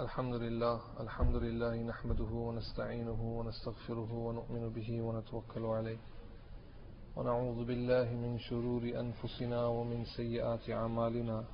الحمد 0.00 0.34
لله 0.34 0.80
الحمد 1.00 1.36
لله 1.36 1.82
نحمده 1.82 2.32
ونستعينه 2.32 3.38
ونستغفره 3.38 4.12
ونؤمن 4.12 4.68
به 4.68 5.02
ونتوكل 5.02 5.64
عليه. 5.64 5.98
ونعوذ 7.16 7.64
بالله 7.64 8.08
من 8.14 8.38
شرور 8.38 8.82
أنفسنا 8.82 9.66
ومن 9.66 10.04
سيئات 10.04 10.70
أعمالنا. 10.70 11.44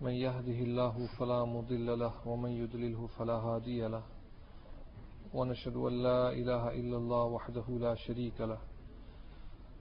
من 0.00 0.12
يهده 0.12 0.58
الله 0.68 1.06
فلا 1.18 1.44
مضل 1.44 1.98
له 1.98 2.28
ومن 2.28 2.50
يضلله 2.50 3.06
فلا 3.06 3.34
هادي 3.34 3.88
له. 3.88 4.02
ونشهد 5.34 5.76
أن 5.76 6.02
لا 6.02 6.32
إله 6.32 6.68
إلا 6.80 6.96
الله 6.96 7.24
وحده 7.24 7.66
لا 7.68 7.94
شريك 7.94 8.40
له. 8.40 8.60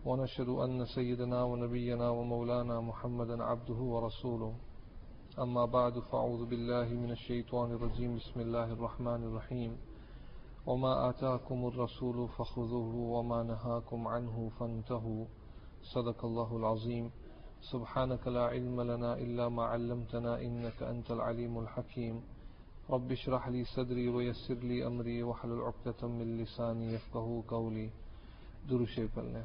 ونشهد 0.05 0.49
أن 0.49 0.85
سيدنا 0.85 1.43
ونبينا 1.43 2.09
ومولانا 2.09 2.81
محمدا 2.81 3.43
عبده 3.43 3.79
ورسوله. 3.93 4.53
أما 5.39 5.65
بعد 5.65 5.99
فأعوذ 5.99 6.45
بالله 6.45 6.87
من 6.93 7.11
الشيطان 7.11 7.71
الرجيم. 7.71 8.15
بسم 8.15 8.39
الله 8.39 8.71
الرحمن 8.71 9.23
الرحيم. 9.23 9.77
وما 10.67 11.09
آتاكم 11.09 11.65
الرسول 11.65 12.27
فخذوه 12.27 12.95
وما 12.95 13.43
نهاكم 13.43 14.07
عنه 14.07 14.51
فانتهوا. 14.59 15.25
صدق 15.83 16.25
الله 16.25 16.57
العظيم. 16.57 17.09
سبحانك 17.61 18.27
لا 18.27 18.45
علم 18.45 18.81
لنا 18.81 19.17
إلا 19.17 19.49
ما 19.49 19.63
علمتنا 19.63 20.41
إنك 20.41 20.83
أنت 20.83 21.11
العليم 21.11 21.59
الحكيم. 21.59 22.21
رب 22.89 23.11
اشرح 23.11 23.47
لي 23.47 23.63
صدري 23.63 24.09
ويسر 24.09 24.53
لي 24.53 24.87
أمري. 24.87 25.23
واحلل 25.23 25.61
عقدة 25.61 26.07
من 26.07 26.37
لساني 26.37 26.93
يفقه 26.93 27.43
قولي. 27.47 27.89
درشي 28.69 29.07
پڑھنے 29.15 29.41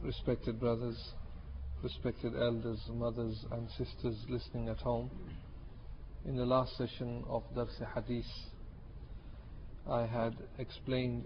Respected 0.00 0.60
brothers, 0.60 0.96
respected 1.82 2.32
elders, 2.40 2.78
mothers 2.94 3.44
and 3.50 3.68
sisters 3.70 4.16
listening 4.28 4.68
at 4.68 4.78
home. 4.78 5.10
In 6.24 6.36
the 6.36 6.46
last 6.46 6.76
session 6.76 7.24
of 7.28 7.42
Dars 7.56 7.80
Hadith, 7.94 8.24
I 9.90 10.06
had 10.06 10.36
explained 10.58 11.24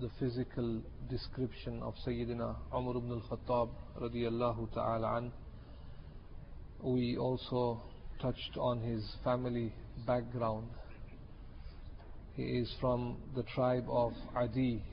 the 0.00 0.08
physical 0.20 0.80
description 1.10 1.82
of 1.82 1.94
Sayyidina 2.06 2.54
Umar 2.72 2.98
ibn 2.98 3.10
al-Khattab 3.10 3.70
radiyallahu 4.00 4.72
ta'ala 4.72 5.16
an. 5.16 5.32
We 6.82 7.16
also 7.16 7.82
touched 8.22 8.56
on 8.56 8.80
his 8.80 9.04
family 9.24 9.72
background. 10.06 10.68
He 12.36 12.42
is 12.42 12.72
from 12.80 13.16
the 13.34 13.42
tribe 13.42 13.86
of 13.88 14.12
Adi, 14.36 14.84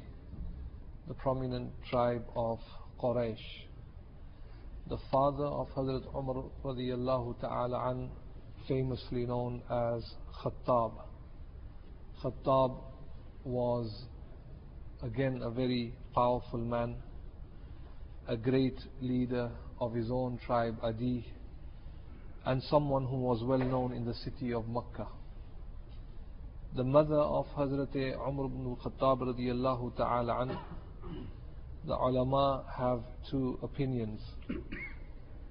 the 1.08 1.14
prominent 1.14 1.72
tribe 1.88 2.26
of 2.36 2.58
Quraysh. 3.02 3.38
The 4.90 4.98
father 5.12 5.46
of 5.46 5.70
Hazrat 5.70 6.06
Umar 6.16 6.44
radiallahu 6.64 7.40
ta'ala 7.40 7.90
an, 7.90 8.12
famously 8.68 9.26
known 9.26 9.62
as 9.70 10.04
Khattab. 10.44 10.92
Khattab 12.24 12.84
was 13.44 14.06
again 15.02 15.42
a 15.44 15.50
very 15.50 15.94
powerful 16.14 16.60
man, 16.60 16.96
a 18.28 18.38
great 18.38 18.80
leader 19.02 19.50
of 19.80 19.94
his 19.94 20.12
own 20.12 20.38
tribe 20.46 20.78
Adi, 20.84 21.26
and 22.46 22.62
someone 22.64 23.06
who 23.06 23.18
was 23.18 23.44
well 23.44 23.60
known 23.60 23.94
in 23.94 24.06
the 24.06 24.14
city 24.14 24.54
of 24.54 24.68
Makkah. 24.68 25.08
The 26.76 26.84
mother 26.84 27.20
of 27.20 27.48
Hazrat 27.58 27.96
Umar 27.96 28.46
ibn 28.46 28.66
al-Khattab 28.66 29.22
radiallahu 29.22 29.96
ta'ala 29.98 30.42
an, 30.42 30.58
the 31.86 31.96
ulama 31.96 32.64
have 32.78 33.02
two 33.30 33.58
opinions. 33.64 34.22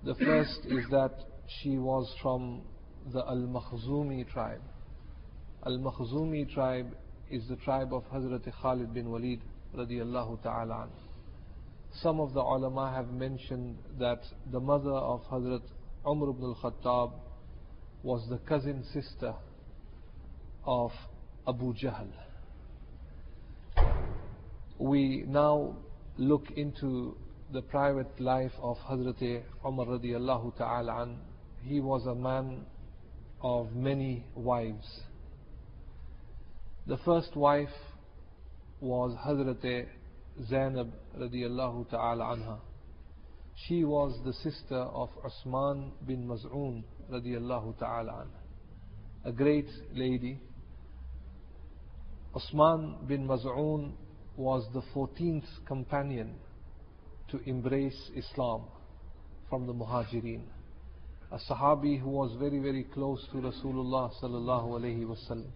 The 0.04 0.14
first 0.14 0.60
is 0.66 0.84
that 0.90 1.12
she 1.60 1.76
was 1.78 2.12
from 2.22 2.62
the 3.12 3.20
Al-Makhzumi 3.20 4.30
tribe. 4.32 4.62
Al-Makhzumi 5.66 6.52
tribe 6.54 6.94
is 7.30 7.46
the 7.48 7.56
tribe 7.56 7.92
of 7.92 8.04
Hazrat 8.12 8.48
Khalid 8.62 8.94
bin 8.94 9.10
Walid 9.10 9.40
radiallahu 9.76 10.42
ta'ala. 10.42 10.88
Some 12.02 12.20
of 12.20 12.32
the 12.32 12.40
ulama 12.40 12.92
have 12.94 13.10
mentioned 13.12 13.76
that 13.98 14.20
the 14.52 14.60
mother 14.60 14.92
of 14.92 15.22
Hazrat 15.30 15.62
Umar 16.06 16.30
ibn 16.30 16.44
al-Khattab 16.44 17.12
was 18.02 18.26
the 18.30 18.38
cousin 18.38 18.84
sister 18.92 19.34
of 20.64 20.92
Abu 21.46 21.74
Jahl. 21.74 22.08
We 24.78 25.24
now 25.26 25.76
look 26.20 26.50
into 26.54 27.16
the 27.50 27.62
private 27.62 28.20
life 28.20 28.52
of 28.62 28.76
Hazrat 28.88 29.42
Umar 29.66 29.86
radiallahu 29.86 30.54
ta'ala 30.58 31.02
an. 31.02 31.18
He 31.62 31.80
was 31.80 32.04
a 32.04 32.14
man 32.14 32.66
of 33.42 33.72
many 33.74 34.26
wives. 34.34 34.86
The 36.86 36.98
first 37.06 37.34
wife 37.34 37.70
was 38.80 39.16
Hazrat 39.26 39.86
Zainab 40.46 40.92
radiallahu 41.18 41.88
ta'ala 41.88 42.24
anha. 42.36 42.58
She 43.66 43.84
was 43.84 44.18
the 44.22 44.34
sister 44.34 44.76
of 44.76 45.08
Usman 45.24 45.92
bin 46.06 46.28
Maz'un 46.28 46.84
radiallahu 47.10 47.78
ta'ala 47.78 48.26
anha. 48.26 48.40
A 49.24 49.32
great 49.32 49.68
lady. 49.94 50.38
Usman 52.34 53.06
bin 53.08 53.26
Maz'un 53.26 53.94
was 54.40 54.66
the 54.72 54.80
14th 54.94 55.44
companion 55.66 56.34
to 57.30 57.38
embrace 57.44 58.10
Islam 58.16 58.62
from 59.50 59.66
the 59.66 59.74
Muhajirin. 59.74 60.44
A 61.30 61.38
Sahabi 61.52 62.00
who 62.00 62.08
was 62.08 62.34
very, 62.40 62.58
very 62.58 62.84
close 62.84 63.22
to 63.32 63.36
Rasulullah 63.36 64.10
sallallahu 64.22 64.80
alayhi 64.80 65.04
wasallam. 65.04 65.50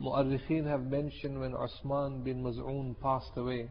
Mu'arrikhin 0.00 0.64
have 0.64 0.84
mentioned 0.84 1.40
when 1.40 1.54
Usman 1.54 2.22
bin 2.22 2.42
Maz'un 2.44 2.94
passed 3.02 3.36
away, 3.36 3.68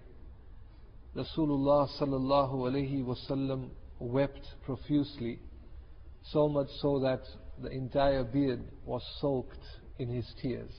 Rasulullah 1.15 1.87
sallallahu 1.99 2.69
alayhi 2.69 3.03
wasallam 3.03 3.69
wept 3.99 4.45
profusely, 4.65 5.39
so 6.31 6.49
much 6.49 6.67
so 6.81 6.99
that 6.99 7.21
the 7.63 7.69
entire 7.69 8.25
beard 8.25 8.61
was 8.85 9.01
soaked 9.21 9.65
in 9.99 10.09
his 10.09 10.25
tears. 10.41 10.71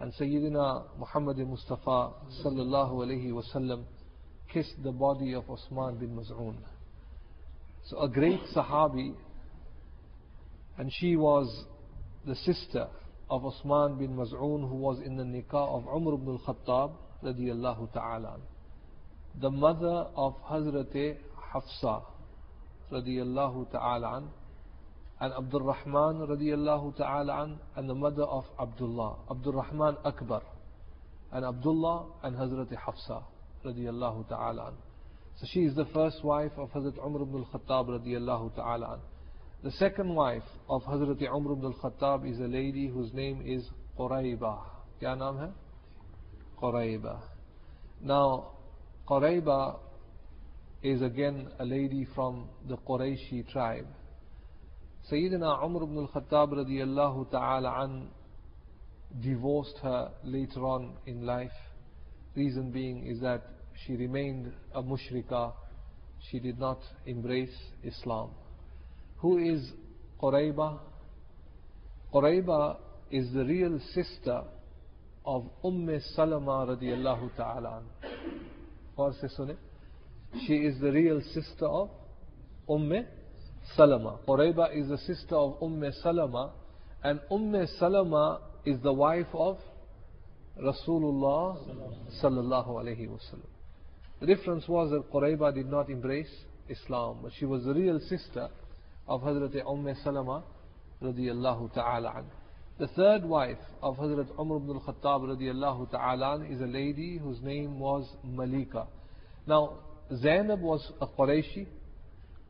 And 0.00 0.12
Sayyidina 0.14 0.84
Muhammad 0.98 1.38
Mustafa 1.38 2.12
sallallahu 2.44 3.04
alayhi 3.04 3.32
wasallam 3.32 3.84
kissed 4.52 4.82
the 4.82 4.92
body 4.92 5.34
of 5.34 5.48
Osman 5.50 5.98
bin 5.98 6.14
Maz'un. 6.14 6.56
So 7.86 8.00
a 8.00 8.08
great 8.08 8.40
Sahabi, 8.54 9.14
and 10.78 10.92
she 10.92 11.16
was 11.16 11.64
the 12.26 12.36
sister 12.36 12.86
of 13.28 13.44
Osman 13.44 13.98
bin 13.98 14.16
Maz'un 14.16 14.68
who 14.68 14.76
was 14.76 15.00
in 15.04 15.16
the 15.16 15.24
nikah 15.24 15.76
of 15.76 15.84
Umar 15.86 16.14
ibn 16.14 16.38
al-Khattab 16.38 16.92
radiyallahu 17.24 17.92
ta'ala. 17.92 18.38
The 19.40 19.50
mother 19.50 20.06
of 20.16 20.34
Hazrat 20.48 21.16
Hafsa 21.52 22.02
radiyallahu 22.92 23.70
ta'ala 23.72 24.22
and 25.20 25.32
Abdul 25.32 25.60
Rahman 25.60 26.26
radiyallahu 26.28 26.96
ta'ala 26.96 27.42
an, 27.44 27.58
and 27.76 27.88
the 27.88 27.94
mother 27.94 28.22
of 28.22 28.44
Abdullah, 28.60 29.16
Abdul 29.30 29.52
Rahman 29.52 29.96
Akbar, 30.04 30.42
and 31.32 31.44
Abdullah 31.44 32.06
and 32.22 32.36
Hazrat 32.36 32.72
Hafsa 32.76 33.22
radiyallahu 33.64 34.28
ta'ala 34.28 34.68
an. 34.68 34.74
So 35.40 35.46
she 35.52 35.60
is 35.60 35.74
the 35.74 35.86
first 35.86 36.24
wife 36.24 36.52
of 36.56 36.70
Hazrat 36.70 37.04
Umar 37.04 37.22
ibn 37.22 37.44
al-Khattab 37.44 37.88
radiyallahu 38.00 38.54
ta'ala 38.54 38.94
an. 38.94 39.00
The 39.62 39.72
second 39.72 40.14
wife 40.14 40.48
of 40.70 40.82
Hazrat 40.82 41.20
Umar 41.22 41.52
ibn 41.52 41.64
al-Khattab 41.64 42.30
is 42.30 42.38
a 42.38 42.46
lady 42.46 42.86
whose 42.86 43.12
name 43.12 43.42
is 43.44 43.68
Qurayba. 43.98 44.60
Kya 45.02 45.16
naam 45.16 45.38
hai? 45.38 45.50
Qurayba. 46.62 47.20
Now, 48.00 48.52
Qurayba 49.08 49.80
is 50.82 51.02
again 51.02 51.48
a 51.58 51.64
lady 51.64 52.06
from 52.14 52.48
the 52.68 52.76
Qurayshi 52.76 53.50
tribe. 53.50 53.86
Sayyidina 55.10 55.64
Umar 55.64 55.84
ibn 55.84 55.96
al-Khattab 55.96 56.52
radiyallahu 56.52 57.30
ta'ala 57.30 57.82
an 57.84 58.08
divorced 59.22 59.78
her 59.82 60.10
later 60.22 60.66
on 60.66 60.96
in 61.06 61.24
life. 61.24 61.58
Reason 62.36 62.70
being 62.70 63.06
is 63.06 63.18
that 63.22 63.42
she 63.86 63.96
remained 63.96 64.52
a 64.74 64.82
mushrika. 64.82 65.54
She 66.30 66.38
did 66.38 66.58
not 66.58 66.80
embrace 67.06 67.56
Islam. 67.82 68.32
Who 69.20 69.38
is 69.38 69.72
Qurayba? 70.20 70.78
Qurayba 72.12 72.76
is 73.10 73.32
the 73.32 73.46
real 73.46 73.80
sister 73.94 74.42
of 75.24 75.48
Umm 75.64 75.88
Salama 76.14 76.66
radiallahu 76.76 77.34
ta'ala 77.34 77.82
an. 78.98 79.56
She 80.46 80.54
is 80.54 80.78
the 80.82 80.92
real 80.92 81.22
sister 81.32 81.66
of 81.66 81.88
Umm 82.68 82.92
Salama. 83.76 84.18
Qurayba 84.26 84.76
is 84.76 84.88
the 84.88 84.98
sister 84.98 85.36
of 85.36 85.62
Umm 85.62 85.84
Salama 86.02 86.52
and 87.02 87.20
Umm 87.30 87.54
Salama 87.78 88.40
is 88.64 88.80
the 88.82 88.92
wife 88.92 89.26
of 89.34 89.58
Rasulullah 90.60 91.56
sallallahu 92.22 92.68
alayhi 92.68 93.08
wasallam. 93.08 93.46
The 94.20 94.26
difference 94.26 94.66
was 94.66 94.90
that 94.90 95.10
Qurayba 95.12 95.54
did 95.54 95.70
not 95.70 95.88
embrace 95.88 96.30
Islam, 96.68 97.18
but 97.22 97.32
she 97.38 97.44
was 97.44 97.64
the 97.64 97.74
real 97.74 98.00
sister 98.00 98.48
of 99.06 99.22
Hazrat 99.22 99.54
Umm 99.64 99.94
Salama 100.02 100.42
radiallahu 101.02 101.72
ta'ala. 101.72 102.24
The 102.78 102.88
third 102.88 103.24
wife 103.24 103.58
of 103.82 103.96
Hazrat 103.96 104.28
Umar 104.38 104.58
ibn 104.58 104.70
al-Khattab 104.76 105.36
radiallahu 105.36 105.90
ta'ala 105.90 106.44
is 106.50 106.60
a 106.60 106.66
lady 106.66 107.18
whose 107.18 107.40
name 107.42 107.78
was 107.78 108.08
Malika. 108.24 108.86
Now, 109.46 109.78
Zainab 110.14 110.60
was 110.60 110.92
a 111.00 111.06
Qurayshi, 111.06 111.66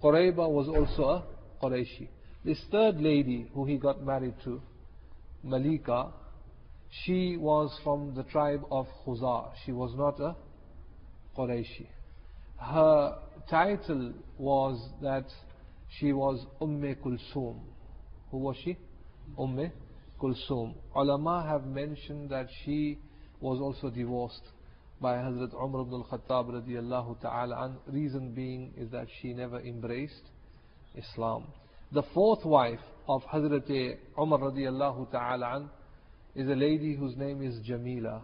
Qurayba 0.03 0.49
was 0.49 0.69
also 0.69 1.03
a 1.03 1.25
Qurayshi. 1.65 2.09
This 2.45 2.63
third 2.71 3.01
lady 3.01 3.51
who 3.53 3.65
he 3.65 3.79
got 3.79 4.03
married 4.03 4.35
to, 4.45 4.63
Malika, 5.43 6.13
she 7.05 7.37
was 7.37 7.77
from 7.83 8.15
the 8.15 8.23
tribe 8.25 8.63
of 8.71 8.87
Khuza. 9.05 9.51
She 9.65 9.73
was 9.73 9.95
not 9.97 10.21
a 10.21 10.37
Qurayshi. 11.37 11.89
Her 12.61 13.19
title 13.51 14.13
was 14.37 14.89
that 15.03 15.27
she 15.99 16.13
was 16.13 16.47
Umm 16.61 16.83
Kulsum. 17.03 17.61
Who 18.31 18.39
was 18.39 18.57
she? 18.65 18.77
Umm 19.39 19.71
Kulsum. 20.21 20.75
Ulama 20.95 21.45
have 21.49 21.65
mentioned 21.65 22.31
that 22.31 22.47
she 22.65 22.99
was 23.41 23.61
also 23.61 23.91
divorced 23.91 24.43
by 25.01 25.15
Hazrat 25.15 25.55
Umar 25.55 25.83
ibn 25.83 25.95
al-Khattab 25.95 26.51
radiallahu 26.51 27.21
ta'ala 27.21 27.65
an. 27.65 27.77
Reason 27.87 28.33
being 28.33 28.73
is 28.77 28.91
that 28.91 29.07
she 29.21 29.33
never 29.33 29.61
embraced 29.61 30.31
Islam. 30.95 31.45
The 31.93 32.03
fourth 32.15 32.45
wife 32.45 32.81
of 33.09 33.23
Hazrat 33.23 33.99
Umar 34.19 34.39
radiallahu 34.41 35.11
ta'ala 35.11 35.57
an 35.57 35.71
is 36.35 36.49
a 36.49 36.55
lady 36.55 36.95
whose 36.95 37.17
name 37.17 37.43
is 37.43 37.59
Jamila. 37.65 38.23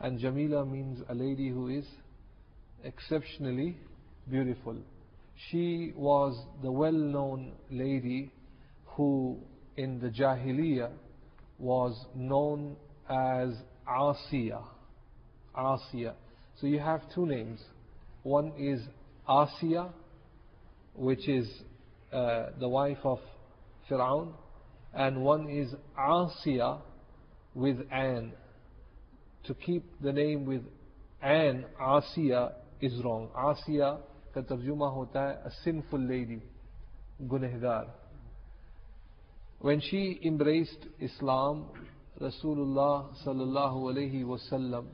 And 0.00 0.18
Jamila 0.18 0.64
means 0.64 1.00
a 1.08 1.14
lady 1.14 1.48
who 1.48 1.68
is 1.68 1.84
exceptionally 2.84 3.76
beautiful. 4.30 4.76
She 5.50 5.92
was 5.96 6.34
the 6.62 6.72
well-known 6.72 7.52
lady 7.70 8.32
who 8.86 9.38
in 9.76 10.00
the 10.00 10.08
Jahiliyyah 10.08 10.90
was 11.58 11.94
known 12.14 12.76
as 13.08 13.50
Asiya. 13.88 14.62
Asiya. 15.57 16.13
So 16.59 16.67
you 16.67 16.79
have 16.79 17.01
two 17.13 17.25
names. 17.25 17.59
One 18.23 18.53
is 18.57 18.81
Asiya, 19.27 19.91
which 20.95 21.27
is 21.27 21.47
uh, 22.11 22.47
the 22.59 22.69
wife 22.69 22.99
of 23.03 23.19
Fir'aun, 23.89 24.33
and 24.93 25.23
one 25.23 25.49
is 25.49 25.73
Asiya 25.97 26.81
with 27.53 27.77
An. 27.91 28.33
To 29.45 29.53
keep 29.53 29.83
the 30.01 30.13
name 30.13 30.45
with 30.45 30.61
An, 31.21 31.65
Asiya, 31.81 32.53
is 32.81 32.93
wrong. 33.03 33.29
Asiya 33.35 33.99
का 34.35 34.41
तर्जुमा 34.49 34.87
होता 34.93 35.21
है 35.29 35.45
a 35.45 35.51
sinful 35.63 35.99
lady, 35.99 36.41
गुनहगार. 37.21 37.89
When 39.59 39.79
she 39.79 40.19
embraced 40.25 40.87
Islam, 40.99 41.65
Rasulullah 42.19 43.13
sallallahu 43.25 43.93
alayhi 43.93 44.23
wasallam 44.23 44.87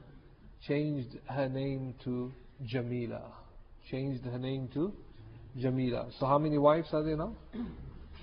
changed 0.66 1.19
her 1.28 1.49
name 1.49 1.94
to 2.05 2.32
Jamila. 2.64 3.32
Changed 3.90 4.25
her 4.25 4.38
name 4.38 4.69
to 4.75 4.93
Jamila. 5.58 6.08
So 6.19 6.26
how 6.26 6.38
many 6.38 6.58
wives 6.58 6.88
are 6.93 7.02
there 7.02 7.16
now? 7.16 7.34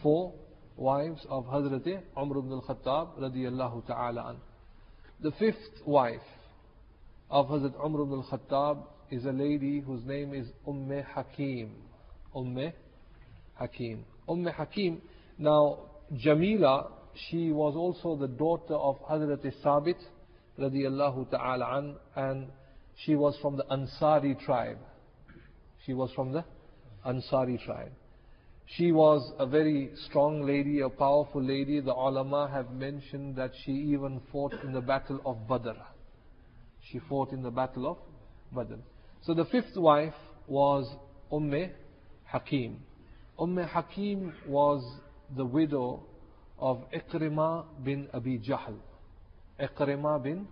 Four 0.01 0.33
wives 0.75 1.21
of 1.29 1.45
Hazrat 1.45 1.85
Umar 2.17 2.37
ibn 2.39 2.51
al-Khattab 2.51 3.19
radiyallahu 3.19 3.85
ta'ala 3.85 4.29
an. 4.29 4.37
The 5.21 5.31
fifth 5.37 5.85
wife 5.85 6.19
of 7.29 7.47
Hazrat 7.47 7.73
Umar 7.85 8.01
ibn 8.01 8.23
al-Khattab 8.23 8.83
is 9.11 9.25
a 9.25 9.31
lady 9.31 9.79
whose 9.79 10.03
name 10.05 10.33
is 10.33 10.47
Umm 10.67 11.03
Hakim. 11.13 11.75
Umm 12.35 12.71
Hakim. 13.53 14.05
Umm 14.27 14.45
Hakim. 14.45 15.01
Now, 15.37 15.79
Jamila, 16.17 16.91
she 17.29 17.51
was 17.51 17.75
also 17.75 18.19
the 18.19 18.27
daughter 18.27 18.75
of 18.75 18.97
Hazrat 19.09 19.45
Sabit 19.63 19.99
radiallahu 20.61 21.29
ta'ala 21.31 21.77
an, 21.77 21.95
and 22.15 22.47
she 23.05 23.15
was 23.15 23.35
from 23.41 23.57
the 23.57 23.63
Ansari 23.63 24.39
tribe. 24.45 24.77
She 25.85 25.93
was 25.93 26.11
from 26.13 26.31
the 26.31 26.43
Ansari 27.05 27.63
tribe. 27.65 27.91
She 28.77 28.91
was 28.91 29.33
a 29.37 29.45
very 29.45 29.89
strong 30.07 30.43
lady, 30.45 30.79
a 30.79 30.89
powerful 30.89 31.43
lady. 31.43 31.81
The 31.81 31.93
ulama 31.93 32.49
have 32.49 32.71
mentioned 32.71 33.35
that 33.35 33.51
she 33.65 33.71
even 33.71 34.21
fought 34.31 34.53
in 34.63 34.71
the 34.71 34.79
battle 34.81 35.19
of 35.25 35.47
Badr. 35.47 35.77
She 36.89 36.99
fought 37.09 37.33
in 37.33 37.41
the 37.41 37.51
battle 37.51 37.91
of 37.91 37.97
Badr. 38.55 38.79
So 39.23 39.33
the 39.33 39.45
fifth 39.45 39.75
wife 39.75 40.13
was 40.47 40.87
Umm 41.33 41.69
Hakim. 42.25 42.79
Umm 43.37 43.57
Hakim 43.57 44.33
was 44.47 44.81
the 45.35 45.45
widow 45.45 46.03
of 46.57 46.83
Ikrimah 46.93 47.65
bin 47.83 48.07
Abi 48.13 48.39
Jahl. 48.39 48.75
Ikrimah 49.61 50.23
bin 50.23 50.47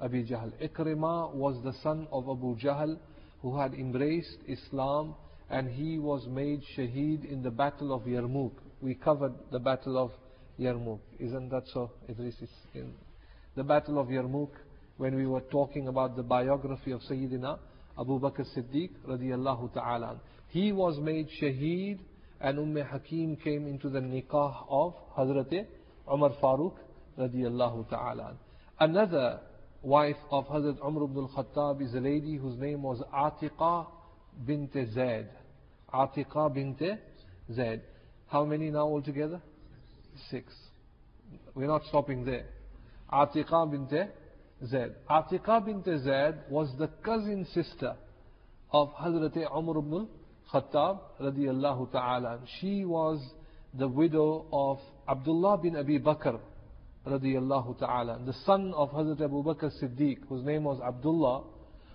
Abi 0.00 0.24
Jahl. 0.24 0.52
Ikrimah 0.62 1.34
was 1.34 1.62
the 1.64 1.72
son 1.82 2.06
of 2.12 2.28
Abu 2.28 2.56
Jahl 2.56 2.98
who 3.42 3.58
had 3.58 3.74
embraced 3.74 4.38
Islam 4.46 5.14
and 5.48 5.68
he 5.70 5.98
was 5.98 6.26
made 6.28 6.62
shaheed 6.76 7.30
in 7.30 7.42
the 7.42 7.50
battle 7.50 7.92
of 7.92 8.02
Yarmouk. 8.02 8.52
We 8.80 8.94
covered 8.94 9.34
the 9.50 9.58
battle 9.58 9.98
of 9.98 10.12
Yarmouk. 10.58 11.00
Isn't 11.18 11.48
that 11.50 11.64
so, 11.72 11.90
Idris? 12.08 12.36
In 12.74 12.92
the 13.56 13.64
battle 13.64 13.98
of 13.98 14.08
Yarmouk, 14.08 14.50
when 14.98 15.16
we 15.16 15.26
were 15.26 15.40
talking 15.50 15.88
about 15.88 16.14
the 16.16 16.22
biography 16.22 16.92
of 16.92 17.00
Sayyidina 17.10 17.58
Abu 17.98 18.20
Bakr 18.20 18.44
Siddiq 18.54 18.90
radiallahu 19.06 19.72
ta'ala. 19.74 20.20
He 20.48 20.72
was 20.72 20.98
made 20.98 21.28
shaheed 21.40 21.98
and 22.40 22.58
Umm 22.58 22.76
Hakim 22.76 23.36
came 23.36 23.66
into 23.66 23.88
the 23.90 24.00
nikah 24.00 24.54
of 24.68 24.94
Hazrat 25.16 25.66
Umar 26.10 26.30
Farooq 26.42 26.74
radiallahu 27.18 27.88
ta'ala. 27.90 28.36
Another 28.80 29.40
wife 29.82 30.16
of 30.30 30.46
Hazrat 30.46 30.78
Umar 30.82 31.04
ibn 31.04 31.18
al-Khattab 31.18 31.82
is 31.82 31.92
a 31.94 32.00
lady 32.00 32.36
whose 32.36 32.58
name 32.58 32.82
was 32.82 33.02
Atiqa 33.14 33.86
bint 34.46 34.72
Zaid. 34.72 35.26
Atiqa 35.92 36.54
bint 36.54 36.80
Zaid. 37.52 37.82
How 38.28 38.46
many 38.46 38.70
now 38.70 38.86
altogether? 38.86 39.42
Six. 40.30 40.54
We're 41.54 41.66
not 41.66 41.82
stopping 41.88 42.24
there. 42.24 42.46
Atiqa 43.12 43.70
bint 43.70 44.08
Zaid. 44.66 44.92
Atiqa 45.10 45.62
bint 45.62 45.84
Zaid 45.84 46.36
was 46.48 46.70
the 46.78 46.88
cousin 47.04 47.46
sister 47.52 47.96
of 48.72 48.94
Hazrat 48.94 49.36
Umar 49.54 49.76
ibn 49.76 50.08
al-Khattab 50.54 51.00
radiyallahu 51.20 51.92
ta'ala. 51.92 52.40
She 52.60 52.86
was 52.86 53.20
the 53.74 53.88
widow 53.88 54.46
of 54.50 54.78
Abdullah 55.06 55.58
bin 55.58 55.76
Abi 55.76 55.98
Bakr 55.98 56.40
radiyallahu 57.10 57.78
ta'ala. 57.78 58.20
The 58.24 58.34
son 58.46 58.72
of 58.74 58.90
Hazrat 58.90 59.20
Abu 59.20 59.42
Bakr 59.42 59.70
Siddiq, 59.82 60.18
whose 60.28 60.44
name 60.44 60.64
was 60.64 60.80
Abdullah, 60.86 61.44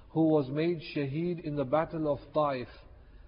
who 0.10 0.27
was 0.29 0.50
made 0.50 0.81
shaheed 0.95 1.43
in 1.43 1.55
the 1.55 1.65
battle 1.65 2.12
of 2.12 2.19
Taif. 2.34 2.67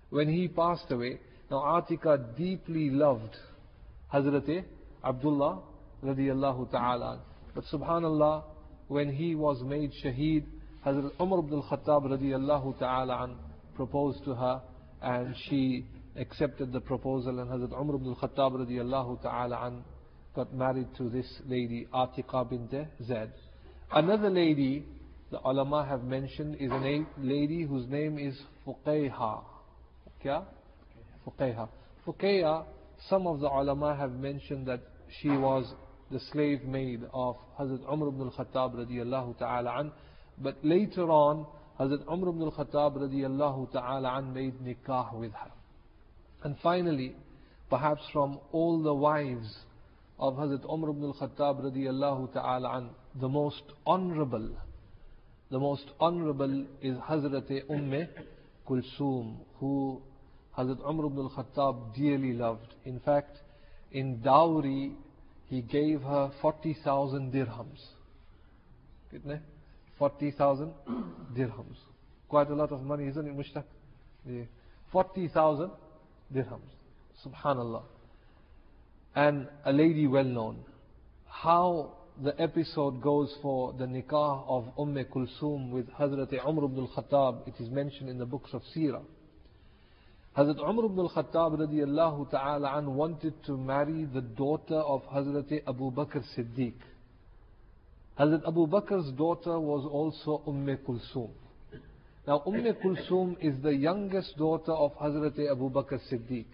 When 0.10 0.30
he 0.30 0.48
passed 0.48 0.92
away, 0.92 1.20
now 1.52 1.58
Atika 1.82 2.36
deeply 2.38 2.90
loved 2.90 3.36
Hazrat 4.14 4.64
Abdullah 5.04 5.60
radiyallahu 6.04 6.72
ta'ala. 6.72 7.22
But 7.56 7.64
subhanallah, 7.74 8.44
when 8.88 9.12
he 9.12 9.36
was 9.36 9.62
made 9.64 9.92
shaheed, 10.04 10.46
Hazrat 10.86 11.12
Umar 11.20 11.40
ibn 11.40 11.54
al-Khattab 11.54 12.06
radiallahu 12.06 12.80
ta'ala 12.80 13.36
proposed 13.76 14.24
to 14.24 14.34
her 14.34 14.62
and 15.02 15.36
she 15.50 15.86
accepted 16.16 16.72
the 16.72 16.80
proposal 16.80 17.40
and 17.40 17.50
Hazrat 17.50 17.78
Umar 17.78 17.96
ibn 17.96 18.08
al-Khattab 18.08 18.66
radiallahu 18.66 19.22
ta'ala 19.22 19.84
got 20.38 20.54
married 20.54 20.88
to 20.96 21.10
this 21.10 21.26
lady 21.48 21.88
Atiqa 21.92 22.48
bint 22.48 22.72
Zaid. 23.08 23.32
Another 23.92 24.30
lady 24.30 24.86
the 25.32 25.40
ulama 25.40 25.84
have 25.84 26.04
mentioned 26.04 26.58
is 26.60 26.70
a 26.72 27.06
lady 27.18 27.64
whose 27.64 27.88
name 27.90 28.20
is 28.20 28.40
Fuqayha. 28.64 29.44
Kya? 30.24 30.46
Fuqayha. 31.26 31.68
Fuqayha, 32.06 32.66
some 33.10 33.26
of 33.26 33.40
the 33.40 33.48
ulama 33.48 33.96
have 33.96 34.12
mentioned 34.12 34.68
that 34.68 34.82
she 35.20 35.30
was 35.30 35.74
the 36.12 36.20
slave 36.32 36.64
maid 36.64 37.02
of 37.14 37.36
Hazrat 37.60 37.92
Umar 37.92 38.10
ibn 38.10 38.22
al-Khattab 38.30 38.76
radiallahu 38.76 39.40
ta'ala 39.40 39.80
an. 39.80 39.92
But 40.38 40.58
later 40.64 41.10
on, 41.10 41.48
Hazrat 41.80 42.04
Umar 42.14 42.30
ibn 42.30 42.44
al-Khattab 42.44 42.96
radiallahu 42.98 43.72
ta'ala 43.72 44.20
an 44.20 44.36
made 44.36 44.54
nikah 44.62 45.16
with 45.16 45.32
her. 45.32 45.52
And 46.44 46.56
finally, 46.62 47.16
perhaps 47.72 48.04
from 48.14 48.40
all 48.52 48.84
the 48.84 48.94
wives 48.94 49.52
of 50.20 50.36
Hazrat 50.36 50.66
Umar 50.72 50.90
ibn 50.92 51.04
al-Khattab 51.04 51.64
radiallahu 51.64 52.34
ta'ala 52.34 52.78
an, 52.78 52.90
the 53.20 53.30
most 53.30 53.64
honorable, 53.86 54.50
the 55.52 55.60
most 55.60 55.86
honorable 56.00 56.66
is 56.82 56.98
Hazrat 56.98 57.50
Umm 57.70 58.08
Kulsum, 58.68 59.38
who 59.60 60.02
Hazrat 60.58 60.80
Umar 60.90 61.06
ibn 61.06 61.20
al-Khattab 61.20 61.96
dearly 61.96 62.34
loved. 62.34 62.74
In 62.86 63.00
fact, 63.00 63.38
in 63.92 64.22
dowry, 64.22 64.94
he 65.46 65.62
gave 65.62 66.02
her 66.02 66.32
40,000 66.42 67.32
dirhams. 67.32 67.80
Kitne? 69.14 69.40
40,000 70.00 70.74
dirhams. 71.36 71.78
Quite 72.28 72.50
a 72.50 72.56
lot 72.56 72.72
of 72.72 72.82
money, 72.82 73.08
isn't 73.08 73.26
it, 73.26 73.38
Mushtaq? 73.38 73.64
40,000 74.92 75.72
dirhams. 76.34 76.60
Subhanallah. 77.26 77.84
And 79.16 79.48
a 79.66 79.74
lady 79.74 80.08
well 80.08 80.24
known. 80.24 80.64
How 81.28 81.94
the 82.24 82.40
episode 82.42 83.02
goes 83.02 83.34
for 83.42 83.74
the 83.74 83.86
nikah 83.86 84.44
of 84.48 84.66
Umm 84.80 84.96
Kulsum 85.06 85.70
with 85.70 85.88
Hazrat 85.92 86.34
Umar 86.48 86.66
ibn 86.66 86.80
al-Khattab, 86.80 87.48
it 87.48 87.54
is 87.60 87.70
mentioned 87.70 88.10
in 88.10 88.18
the 88.18 88.26
books 88.26 88.52
of 88.54 88.64
Sirah. 88.76 89.04
Hazrat 90.36 90.60
Umar 90.60 90.86
ibn 90.86 91.00
al-Khattab 91.00 91.60
radiallahu 91.60 92.32
ta'ala 92.32 92.78
an 92.78 92.96
wanted 92.96 93.34
to 93.46 93.56
marry 93.56 94.06
the 94.06 94.22
daughter 94.22 94.78
of 94.78 95.04
Hazrat 95.06 95.62
Abu 95.68 95.92
Bakr 95.92 96.24
Siddiq. 96.36 96.74
Hazrat 98.20 98.48
Abu 98.48 98.66
Bakr's 98.66 99.12
daughter 99.12 99.60
was 99.60 99.86
also 99.86 100.42
Umm 100.48 100.66
Kulsum. 100.88 101.30
Now 102.28 102.42
Umm 102.48 102.64
Kulsum 102.84 103.38
is 103.42 103.62
the 103.62 103.76
youngest 103.76 104.36
daughter 104.38 104.72
of 104.72 104.96
Hazrat 104.98 105.40
Abu 105.52 105.70
Bakr 105.70 106.00
Siddiq. 106.12 106.46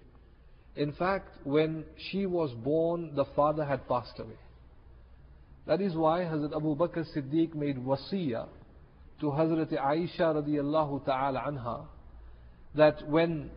In 0.75 0.91
fact, 0.93 1.29
when 1.43 1.85
she 2.09 2.25
was 2.25 2.51
born, 2.51 3.13
the 3.15 3.25
father 3.35 3.63
had 3.63 3.87
passed 3.87 4.17
away. 4.19 4.37
That 5.67 5.81
is 5.81 5.95
why 5.95 6.21
Hazrat 6.21 6.55
Abu 6.55 6.75
Bakr 6.75 7.05
Siddiq 7.15 7.53
made 7.55 7.77
wasiyah 7.77 8.47
to 9.21 9.25
Hazrat 9.27 9.71
Aisha 9.71 10.35
radiallahu 10.35 11.05
ta'ala 11.05 11.43
anha 11.47 11.85
that 12.75 13.07
when 13.07 13.51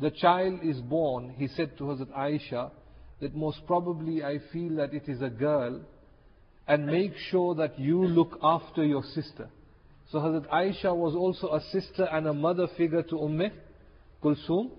the 0.00 0.10
child 0.10 0.60
is 0.62 0.78
born, 0.80 1.34
he 1.36 1.48
said 1.48 1.76
to 1.78 1.84
Hazrat 1.84 2.12
Aisha 2.16 2.70
that 3.20 3.34
most 3.34 3.66
probably 3.66 4.22
I 4.22 4.38
feel 4.52 4.76
that 4.76 4.92
it 4.92 5.08
is 5.08 5.22
a 5.22 5.30
girl 5.30 5.80
and 6.68 6.86
make 6.86 7.16
sure 7.30 7.54
that 7.56 7.78
you 7.78 8.04
look 8.04 8.38
after 8.42 8.84
your 8.84 9.02
sister. 9.02 9.48
So 10.10 10.18
Hazrat 10.18 10.48
Aisha 10.48 10.94
was 10.94 11.14
also 11.14 11.48
a 11.54 11.60
sister 11.72 12.04
and 12.04 12.28
a 12.28 12.34
mother 12.34 12.68
figure 12.76 13.02
to 13.02 13.18
Umm 13.18 13.50
Kulsum 14.22 14.70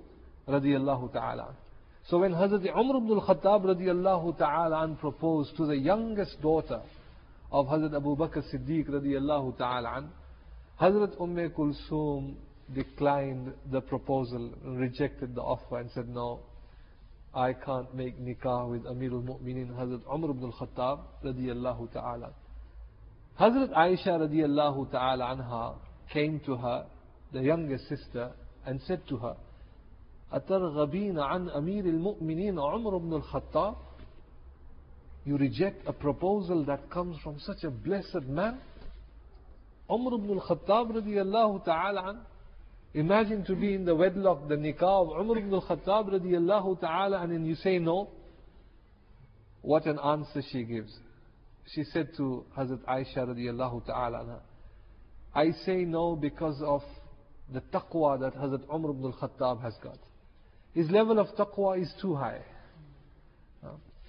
radiallahu 0.48 1.14
ta'ala. 1.14 1.56
So 2.10 2.20
when 2.20 2.34
Hazrat 2.34 2.66
Umar 2.78 2.98
ibn 2.98 3.12
al-Khattab 3.12 3.64
radiallahu 3.64 4.38
ta'ala 4.38 4.96
proposed 5.00 5.56
to 5.58 5.66
the 5.66 5.78
youngest 5.78 6.42
daughter 6.42 6.82
of 7.52 7.68
Hazrat 7.68 7.96
Abu 7.96 8.16
Bakr 8.18 8.44
Siddiq 8.54 8.90
radiallahu 8.90 9.58
ta'ala 9.58 10.10
Hazrat 10.82 11.22
Umm 11.22 11.38
Kulsum 11.52 12.36
declined 12.74 13.54
the 13.72 13.82
proposal, 13.82 14.52
rejected 14.66 15.36
the 15.36 15.42
offer 15.42 15.80
and 15.80 15.90
said, 15.92 16.10
no, 16.10 16.40
I 17.34 17.54
can't 17.54 17.94
make 17.96 18.20
nikah 18.20 18.70
with 18.70 18.84
Amirul 18.84 19.24
Mu'minin 19.24 19.72
Hazrat 19.74 20.02
Umar 20.14 20.32
ibn 20.32 20.44
al-Khattab 20.44 21.00
radiyallahu 21.24 21.94
ta'ala. 21.94 22.32
Hazrat 23.40 23.74
Aisha 23.74 24.20
radiyallahu 24.20 24.92
ta'ala 24.92 25.36
anha 25.36 25.76
came 26.12 26.40
to 26.42 26.58
her, 26.58 26.86
the 27.32 27.42
youngest 27.42 27.88
sister, 27.88 28.32
and 28.66 28.82
said 28.88 29.02
to 29.10 29.18
her, 29.18 29.36
أترغبين 30.34 31.20
عن 31.20 31.50
أمير 31.50 31.86
المؤمنين 31.86 32.60
عمر 32.60 32.98
بن 32.98 33.14
الخطاب 33.14 33.76
You 35.26 35.38
reject 35.38 35.88
a 35.88 35.94
proposal 35.94 36.66
that 36.66 36.90
comes 36.90 37.18
from 37.24 37.40
such 37.40 37.64
a 37.64 37.70
blessed 37.72 38.28
man? 38.28 38.60
Umar 39.90 40.16
ibn 40.16 40.30
al-Khattab 40.38 40.92
radiyallahu 40.92 41.64
ta'ala 41.64 42.02
anhu 42.02 42.24
Imagine 42.96 43.44
to 43.46 43.56
be 43.56 43.74
in 43.74 43.86
the 43.86 43.96
wedlock, 43.96 44.48
the 44.48 44.56
nikah 44.56 44.84
of 44.84 45.20
Umar 45.20 45.40
ibn 45.40 45.52
al-Khattab 45.52 46.12
radiallahu 46.12 46.80
ta'ala, 46.80 47.22
and 47.22 47.32
then 47.32 47.46
you 47.46 47.56
say 47.56 47.80
no. 47.80 48.10
What 49.62 49.88
an 49.88 49.98
answer 49.98 50.44
she 50.52 50.64
gives. 50.64 50.94
She 51.74 51.84
said 51.86 52.10
to 52.18 52.46
Hazrat 52.56 52.82
Aisha 52.82 53.18
radiallahu 53.18 53.88
ta'ala, 53.88 54.42
I 55.34 55.52
say 55.66 55.86
no 55.86 56.16
because 56.16 56.62
of 56.64 56.84
the 57.52 57.62
taqwa 57.62 58.20
that 58.20 58.36
Hazrat 58.36 58.62
Umar 58.72 58.92
ibn 58.92 59.06
al-Khattab 59.06 59.64
has 59.64 59.74
got. 59.82 59.98
His 60.74 60.90
level 60.90 61.20
of 61.20 61.28
taqwa 61.36 61.82
is 61.82 61.94
too 62.02 62.16
high. 62.16 62.42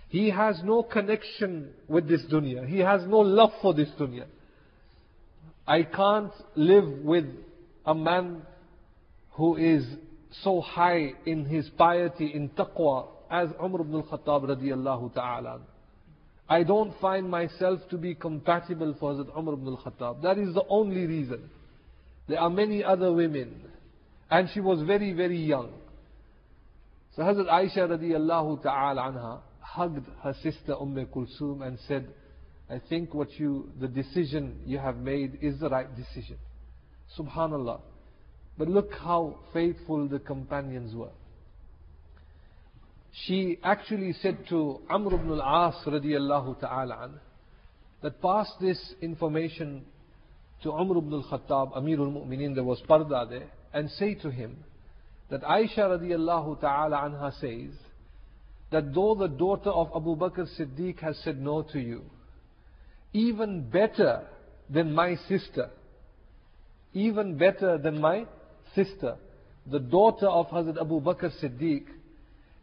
He 0.09 0.31
has 0.31 0.61
no 0.63 0.83
connection 0.83 1.71
with 1.89 2.09
this 2.09 2.23
dunya. 2.33 2.67
He 2.69 2.79
has 2.79 3.03
no 3.07 3.19
love 3.19 3.51
for 3.61 3.75
this 3.75 3.89
dunya. 3.99 4.27
I 5.67 5.83
can't 5.83 6.33
live 6.55 6.87
with 7.03 7.25
a 7.85 7.95
man 7.95 8.43
who 9.33 9.57
is 9.57 9.85
so 10.43 10.61
high 10.61 11.15
in 11.27 11.45
his 11.45 11.69
piety, 11.77 12.33
in 12.33 12.49
taqwa, 12.51 13.09
as 13.31 13.49
Umar 13.63 13.81
ibn 13.81 13.95
al-Khattab 13.95 14.45
radiallahu 14.45 15.15
ta'ala. 15.15 15.61
I 16.49 16.63
don't 16.63 16.93
find 17.01 17.29
myself 17.29 17.81
to 17.91 17.97
be 17.97 18.15
compatible 18.15 18.95
for 19.01 19.15
Hazrat 19.15 19.37
Umar 19.37 19.55
ibn 19.55 19.67
al-Khattab. 19.67 20.23
That 20.23 20.39
is 20.39 20.55
the 20.55 20.65
only 20.69 21.07
reason. 21.07 21.51
There 22.29 22.39
are 22.39 22.51
many 22.51 22.85
other 22.85 23.13
women. 23.13 23.63
And 24.31 24.49
she 24.53 24.61
was 24.61 24.83
very, 24.83 25.13
very 25.13 25.39
young. 25.39 25.73
So 27.15 27.23
Hazrat 27.23 27.49
Aisha 27.49 27.89
radiallahu 27.89 28.63
ta'ala 28.63 29.03
anha 29.03 29.41
hugged 29.61 30.05
her 30.23 30.35
sister 30.43 30.75
Umm 30.81 31.07
Kulsum 31.07 31.67
and 31.67 31.79
said, 31.87 32.09
I 32.69 32.81
think 32.89 33.15
what 33.15 33.31
you, 33.39 33.71
the 33.81 33.87
decision 33.87 34.61
you 34.67 34.79
have 34.79 34.97
made 34.97 35.39
is 35.41 35.61
the 35.61 35.69
right 35.69 35.89
decision. 35.95 36.39
Subhanallah. 37.19 37.81
But 38.59 38.69
look 38.69 38.93
how 38.93 39.39
faithful 39.53 40.09
the 40.09 40.19
companions 40.19 40.95
were. 40.95 41.13
She 43.27 43.59
actually 43.63 44.13
said 44.15 44.39
to 44.49 44.81
Amr 44.91 45.15
ibn 45.15 45.31
al-As 45.39 45.75
radiallahu 45.87 46.59
ta'ala 46.61 47.05
an 47.05 47.21
that 48.03 48.21
pass 48.21 48.51
this 48.61 48.95
information 49.01 49.85
to 50.65 50.71
Umar 50.71 50.99
ibn 50.99 51.13
al-Khattab, 51.13 51.77
Amirul 51.77 52.13
Mu'minin, 52.13 52.55
there 52.55 52.65
was 52.65 52.83
parda 52.89 53.29
there, 53.29 53.47
and 53.73 53.89
say 53.91 54.15
to 54.15 54.31
him 54.31 54.57
that 55.31 55.43
Aisha 55.43 55.79
radiallahu 55.79 56.61
ta'ala 56.61 56.97
anha 56.97 57.33
says 57.41 57.75
that 58.71 58.93
though 58.95 59.15
the 59.15 59.29
daughter 59.29 59.71
of 59.71 59.89
Abu 59.95 60.17
Bakr 60.17 60.47
Siddiq 60.59 60.99
has 61.01 61.17
said 61.25 61.41
no 61.41 61.63
to 61.63 61.79
you, 61.81 62.03
even 63.13 63.69
better 63.71 64.25
than 64.69 64.93
my 64.93 65.17
sister, 65.29 65.71
even 66.93 67.39
better 67.39 67.79
than 67.79 68.01
my 68.01 68.27
sister, 68.75 69.17
the 69.71 69.79
daughter 69.79 70.27
of 70.27 70.49
Hazrat 70.49 70.81
Abu 70.81 71.01
Bakr 71.01 71.31
Siddiq, 71.43 71.85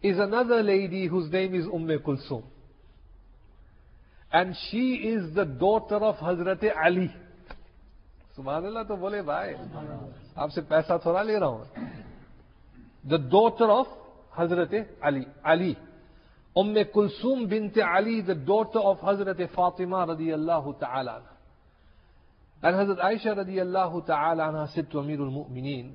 is 0.04 0.20
another 0.20 0.62
lady 0.62 1.08
whose 1.08 1.32
name 1.32 1.56
is 1.56 1.66
Umm 1.66 1.88
Kulsum. 1.88 2.44
And 4.34 4.56
she 4.70 4.94
is 4.96 5.34
the 5.36 5.46
daughter 5.46 5.96
of 5.96 6.16
Hazrat 6.18 6.64
Ali. 6.86 7.14
SubhanAllah 8.38 8.88
to 8.88 8.96
bole 8.96 9.24
bhai. 9.24 9.56
Aap 10.38 10.52
se 10.52 10.62
paisa 10.62 11.04
thoda 11.04 11.26
le 11.26 11.40
raha 11.40 12.08
the 13.04 13.18
daughter 13.18 13.66
of 13.66 13.88
Hazrat 14.38 14.88
Ali. 15.04 15.28
Ali. 15.44 15.78
Umm 16.56 16.76
Kulsum 16.94 17.50
bint 17.50 17.78
Ali, 17.78 18.22
the 18.22 18.36
daughter 18.36 18.80
of 18.80 19.00
Hazrat 19.00 19.38
Fatima 19.56 20.06
radiyallahu 20.08 20.80
ta'ala. 20.80 21.22
And 22.64 22.76
Hazrat 22.76 23.04
Aisha 23.04 23.38
radiallahu 23.38 24.06
ta'ala 24.06 24.70
said 24.74 24.92
to 24.92 24.98
Amirul 24.98 25.32
Mu'mineen 25.32 25.94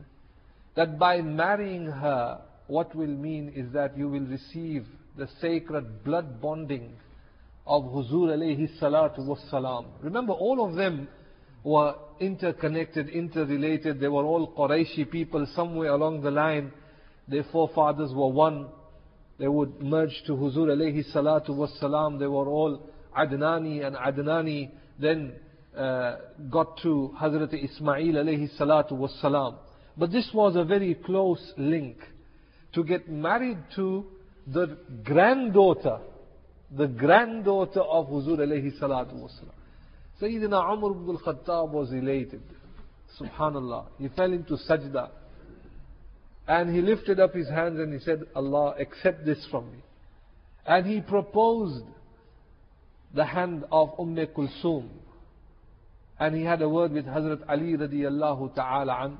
that 0.74 0.98
by 0.98 1.22
marrying 1.22 1.86
her, 1.86 2.40
what 2.66 2.94
will 2.94 3.06
mean 3.06 3.52
is 3.54 3.72
that 3.72 3.96
you 3.96 4.08
will 4.08 4.26
receive 4.26 4.84
the 5.16 5.28
sacred 5.40 6.04
blood 6.04 6.40
bonding 6.40 6.92
of 7.66 7.84
Huzur 7.84 8.28
alayhi 8.36 8.68
salatu 8.80 9.26
was 9.26 9.38
salam. 9.50 9.86
Remember, 10.02 10.32
all 10.32 10.68
of 10.68 10.74
them 10.76 11.08
were 11.64 11.94
interconnected, 12.20 13.08
interrelated. 13.08 14.00
They 14.00 14.08
were 14.08 14.24
all 14.24 14.52
Qurayshi 14.52 15.10
people 15.10 15.46
somewhere 15.54 15.90
along 15.90 16.22
the 16.22 16.30
line. 16.30 16.72
Their 17.28 17.44
forefathers 17.50 18.12
were 18.14 18.28
one. 18.28 18.68
They 19.38 19.48
would 19.48 19.82
merge 19.82 20.22
to 20.26 20.32
Huzur 20.32 20.68
alayhi 20.68 21.04
salatu 21.14 21.50
was 21.50 21.70
salam. 21.80 22.18
They 22.18 22.26
were 22.26 22.48
all 22.48 22.88
Adnani 23.16 23.84
and 23.84 23.96
Adnani. 23.96 24.70
Then 24.98 25.34
uh, 25.76 26.16
got 26.50 26.78
to 26.82 27.14
Hazrat 27.20 27.52
Ismail 27.52 28.14
alayhi 28.14 28.48
salatu 28.58 28.92
was 28.92 29.16
salam. 29.20 29.56
But 29.98 30.12
this 30.12 30.30
was 30.32 30.56
a 30.56 30.64
very 30.64 30.94
close 30.94 31.52
link. 31.56 31.98
To 32.74 32.84
get 32.84 33.08
married 33.08 33.58
to 33.76 34.06
the 34.46 34.78
granddaughter, 35.02 35.98
the 36.70 36.86
granddaughter 36.86 37.80
of 37.80 38.06
Huzur 38.06 38.38
alayhi 38.38 38.78
salatu 38.80 39.14
was 39.20 39.32
salam. 39.38 39.52
Sayyidina 40.20 40.72
Umar 40.72 40.92
ibn 40.92 41.10
al-Khattab 41.10 41.70
was 41.70 41.92
elated. 41.92 42.42
Subhanallah. 43.20 43.86
He 43.98 44.08
fell 44.08 44.32
into 44.32 44.56
sajda. 44.68 45.10
And 46.48 46.74
he 46.74 46.80
lifted 46.80 47.18
up 47.18 47.34
his 47.34 47.48
hands 47.48 47.80
and 47.80 47.92
he 47.92 47.98
said, 48.00 48.22
Allah, 48.34 48.74
accept 48.78 49.24
this 49.24 49.44
from 49.50 49.72
me. 49.72 49.78
And 50.66 50.86
he 50.86 51.00
proposed 51.00 51.84
the 53.14 53.24
hand 53.24 53.64
of 53.72 53.90
Umm 53.98 54.16
Kulsum. 54.16 54.88
And 56.18 56.34
he 56.34 56.42
had 56.42 56.62
a 56.62 56.68
word 56.68 56.92
with 56.92 57.06
Hazrat 57.06 57.42
Ali 57.48 57.76
radiallahu 57.76 58.54
ta'ala 58.54 59.04
an. 59.04 59.18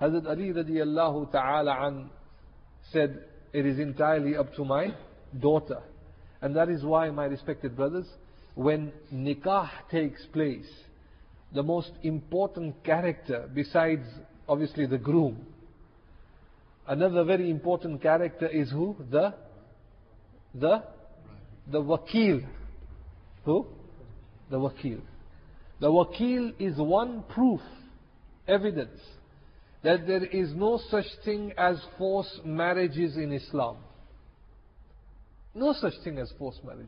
Hazrat 0.00 0.26
Ali 0.26 0.52
radiallahu 0.52 1.32
ta'ala 1.32 1.86
an 1.86 2.10
said, 2.92 3.24
it 3.52 3.64
is 3.66 3.78
entirely 3.78 4.36
up 4.36 4.54
to 4.54 4.64
my 4.64 4.94
daughter. 5.40 5.82
And 6.42 6.54
that 6.56 6.68
is 6.68 6.84
why, 6.84 7.10
my 7.10 7.24
respected 7.24 7.74
brothers, 7.74 8.06
when 8.54 8.92
nikah 9.12 9.70
takes 9.90 10.24
place, 10.26 10.68
the 11.52 11.62
most 11.62 11.92
important 12.02 12.84
character 12.84 13.48
besides 13.52 14.06
obviously 14.48 14.86
the 14.86 14.98
groom. 14.98 15.46
Another 16.88 17.24
very 17.24 17.50
important 17.50 18.00
character 18.00 18.46
is 18.46 18.70
who? 18.70 18.96
The 19.10 19.34
the 20.54 20.82
the 21.70 21.82
wakil. 21.82 22.46
Who? 23.44 23.66
The 24.50 24.58
wakil. 24.58 25.00
The 25.80 25.88
wakil 25.88 26.54
is 26.58 26.78
one 26.78 27.24
proof, 27.28 27.60
evidence, 28.46 29.00
that 29.82 30.06
there 30.06 30.24
is 30.24 30.54
no 30.54 30.80
such 30.90 31.06
thing 31.24 31.52
as 31.58 31.76
forced 31.98 32.44
marriages 32.44 33.16
in 33.16 33.32
Islam. 33.32 33.76
No 35.54 35.72
such 35.72 35.94
thing 36.04 36.18
as 36.18 36.32
forced 36.38 36.64
marriage. 36.64 36.86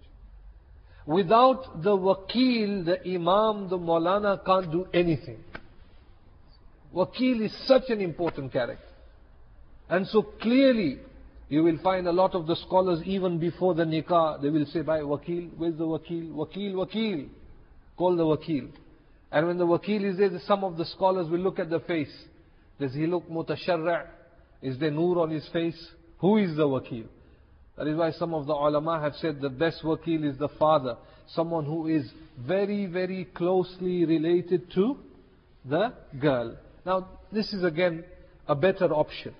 Without 1.06 1.82
the 1.82 1.96
wakil, 1.96 2.84
the 2.84 3.00
imam, 3.04 3.68
the 3.68 3.78
maulana 3.78 4.44
can't 4.44 4.70
do 4.70 4.86
anything. 4.94 5.42
Wakil 6.94 7.44
is 7.44 7.52
such 7.66 7.84
an 7.88 8.00
important 8.00 8.52
character. 8.52 8.84
And 9.88 10.06
so 10.06 10.22
clearly, 10.22 10.98
you 11.48 11.62
will 11.62 11.78
find 11.82 12.06
a 12.06 12.12
lot 12.12 12.34
of 12.34 12.46
the 12.46 12.56
scholars, 12.56 13.00
even 13.06 13.38
before 13.38 13.74
the 13.74 13.84
nikah, 13.84 14.40
they 14.42 14.50
will 14.50 14.66
say, 14.66 14.82
by 14.82 15.00
wakil, 15.00 15.50
where's 15.56 15.76
the 15.76 15.86
wakil? 15.86 16.30
Wakil, 16.30 16.74
wakil. 16.74 17.28
Call 17.96 18.16
the 18.16 18.24
wakil. 18.24 18.68
And 19.32 19.46
when 19.46 19.58
the 19.58 19.66
wakil 19.66 20.04
is 20.04 20.18
there, 20.18 20.30
some 20.46 20.62
of 20.62 20.76
the 20.76 20.84
scholars 20.84 21.28
will 21.30 21.40
look 21.40 21.58
at 21.58 21.70
the 21.70 21.80
face. 21.80 22.12
Does 22.78 22.94
he 22.94 23.06
look 23.06 23.28
mutasharra'? 23.30 24.06
Is 24.60 24.78
there 24.78 24.90
nur 24.90 25.20
on 25.20 25.30
his 25.30 25.48
face? 25.48 25.88
Who 26.18 26.36
is 26.36 26.56
the 26.56 26.66
wakil? 26.66 27.06
That 27.76 27.86
is 27.86 27.96
why 27.96 28.10
some 28.10 28.34
of 28.34 28.46
the 28.46 28.52
ulama 28.52 29.00
have 29.00 29.14
said 29.14 29.40
the 29.40 29.48
best 29.48 29.82
wakil 29.84 30.28
is 30.28 30.36
the 30.36 30.48
father. 30.58 30.96
Someone 31.28 31.64
who 31.64 31.86
is 31.86 32.10
very, 32.38 32.86
very 32.86 33.24
closely 33.24 34.04
related 34.04 34.70
to 34.74 34.98
the 35.64 35.92
girl. 36.18 36.56
Now, 36.84 37.08
this 37.30 37.52
is 37.52 37.62
again 37.62 38.04
a 38.46 38.54
better 38.54 38.86
option. 38.86 39.34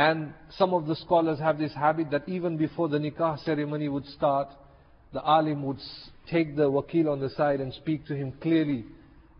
And 0.00 0.32
some 0.56 0.72
of 0.72 0.86
the 0.86 0.96
scholars 0.96 1.38
have 1.40 1.58
this 1.58 1.74
habit 1.74 2.10
that 2.10 2.26
even 2.26 2.56
before 2.56 2.88
the 2.88 2.96
nikah 2.96 3.38
ceremony 3.44 3.86
would 3.86 4.06
start, 4.06 4.48
the 5.12 5.20
alim 5.20 5.62
would 5.64 5.76
take 6.30 6.56
the 6.56 6.70
wakil 6.70 7.12
on 7.12 7.20
the 7.20 7.28
side 7.28 7.60
and 7.60 7.70
speak 7.74 8.06
to 8.06 8.16
him 8.16 8.32
clearly 8.40 8.86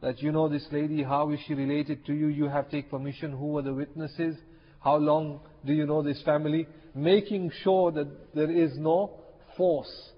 that 0.02 0.20
you 0.20 0.32
know 0.32 0.50
this 0.50 0.66
lady, 0.70 1.02
how 1.02 1.30
is 1.30 1.40
she 1.46 1.54
related 1.54 2.04
to 2.04 2.12
you? 2.12 2.26
You 2.26 2.44
have 2.44 2.70
take 2.70 2.90
permission. 2.90 3.32
Who 3.32 3.56
are 3.56 3.62
the 3.62 3.72
witnesses? 3.72 4.36
How 4.80 4.96
long 4.96 5.40
do 5.64 5.72
you 5.72 5.86
know 5.86 6.02
this 6.02 6.20
family? 6.24 6.66
Making 6.94 7.50
sure 7.62 7.90
that 7.92 8.34
there 8.34 8.50
is 8.50 8.76
no 8.76 9.12
force 9.56 10.10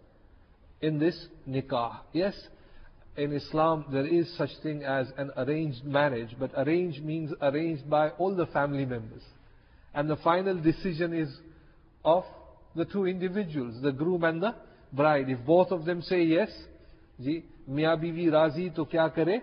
in 0.80 0.98
this 0.98 1.24
nikah. 1.48 2.00
Yes, 2.12 2.34
in 3.16 3.32
Islam 3.32 3.84
there 3.92 4.08
is 4.08 4.36
such 4.36 4.50
thing 4.64 4.82
as 4.82 5.06
an 5.16 5.30
arranged 5.36 5.84
marriage, 5.84 6.34
but 6.36 6.50
arranged 6.56 7.04
means 7.04 7.32
arranged 7.40 7.88
by 7.88 8.08
all 8.18 8.34
the 8.34 8.46
family 8.46 8.86
members. 8.86 9.22
And 9.93 10.09
the 10.09 10.17
final 10.17 10.59
decision 10.61 11.13
is 11.13 11.29
of 12.05 12.23
the 12.75 12.85
two 12.85 13.05
individuals, 13.05 13.81
the 13.81 13.91
groom 13.91 14.23
and 14.23 14.41
the 14.41 14.55
bride. 14.93 15.29
If 15.29 15.39
both 15.45 15.71
of 15.71 15.85
them 15.85 16.01
say 16.01 16.23
yes, 16.23 16.49
जी 17.19 17.43
मियाँ 17.69 17.97
बीवी 17.99 18.29
राजी 18.29 18.69
तो 18.77 18.85
क्या 18.85 19.07
करे 19.17 19.37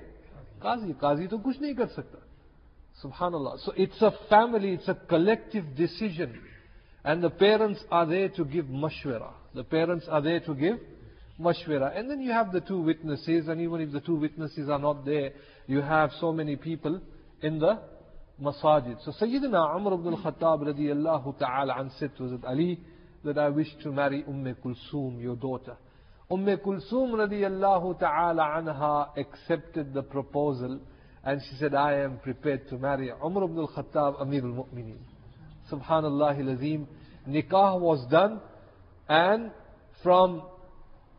काजी 0.62 0.92
काजी 1.00 1.26
तो 1.26 1.38
कुछ 1.38 1.60
नहीं 1.60 1.74
कर 1.74 1.86
सकता 1.96 2.20
Subhanallah. 3.02 3.58
So 3.64 3.72
it's 3.76 4.00
a 4.00 4.12
family, 4.30 4.74
it's 4.74 4.88
a 4.88 4.94
collective 4.94 5.74
decision. 5.76 6.40
And 7.04 7.22
the 7.22 7.30
parents 7.30 7.82
are 7.90 8.06
there 8.06 8.28
to 8.30 8.44
give 8.44 8.66
mashwara. 8.66 9.32
The 9.54 9.64
parents 9.64 10.06
are 10.08 10.22
there 10.22 10.40
to 10.40 10.54
give 10.54 10.78
mashwara. 11.40 11.98
And 11.98 12.08
then 12.08 12.20
you 12.20 12.30
have 12.30 12.52
the 12.52 12.60
two 12.60 12.80
witnesses, 12.80 13.48
and 13.48 13.60
even 13.60 13.80
if 13.80 13.92
the 13.92 14.00
two 14.00 14.14
witnesses 14.14 14.68
are 14.68 14.78
not 14.78 15.04
there, 15.04 15.32
you 15.66 15.82
have 15.82 16.12
so 16.20 16.32
many 16.32 16.56
people 16.56 17.00
in 17.42 17.58
the 17.58 17.80
masajid. 18.41 19.03
So 19.03 19.11
Sayyidina 19.11 19.75
Umar 19.75 19.93
ibn 19.93 20.13
al-Khattab 20.13 20.61
radiallahu 20.73 21.37
ta'ala 21.37 21.75
an 21.77 21.91
said 21.99 22.15
to 22.17 22.23
Hazrat 22.23 22.45
Ali 22.45 22.79
that 23.23 23.37
I 23.37 23.49
wish 23.49 23.67
to 23.83 23.91
marry 23.91 24.23
Umm 24.27 24.55
Kulsum, 24.63 25.21
your 25.21 25.35
daughter. 25.35 25.75
Umm 26.31 26.45
Kulsum 26.45 27.11
radiallahu 27.13 27.99
ta'ala 27.99 28.41
anha 28.57 29.09
accepted 29.17 29.93
the 29.93 30.03
proposal 30.03 30.79
and 31.23 31.41
she 31.41 31.55
said, 31.57 31.75
I 31.75 31.99
am 31.99 32.19
prepared 32.19 32.69
to 32.69 32.77
marry 32.77 33.11
Umar 33.23 33.43
ibn 33.43 33.57
al-Khattab, 33.59 34.21
Amir 34.21 34.43
al-Mu'mineen. 34.43 34.99
Subhanallah 35.71 36.39
al-Azim. 36.39 36.87
Nikah 37.27 37.79
was 37.79 38.09
done 38.09 38.39
and 39.09 39.51
from 40.01 40.43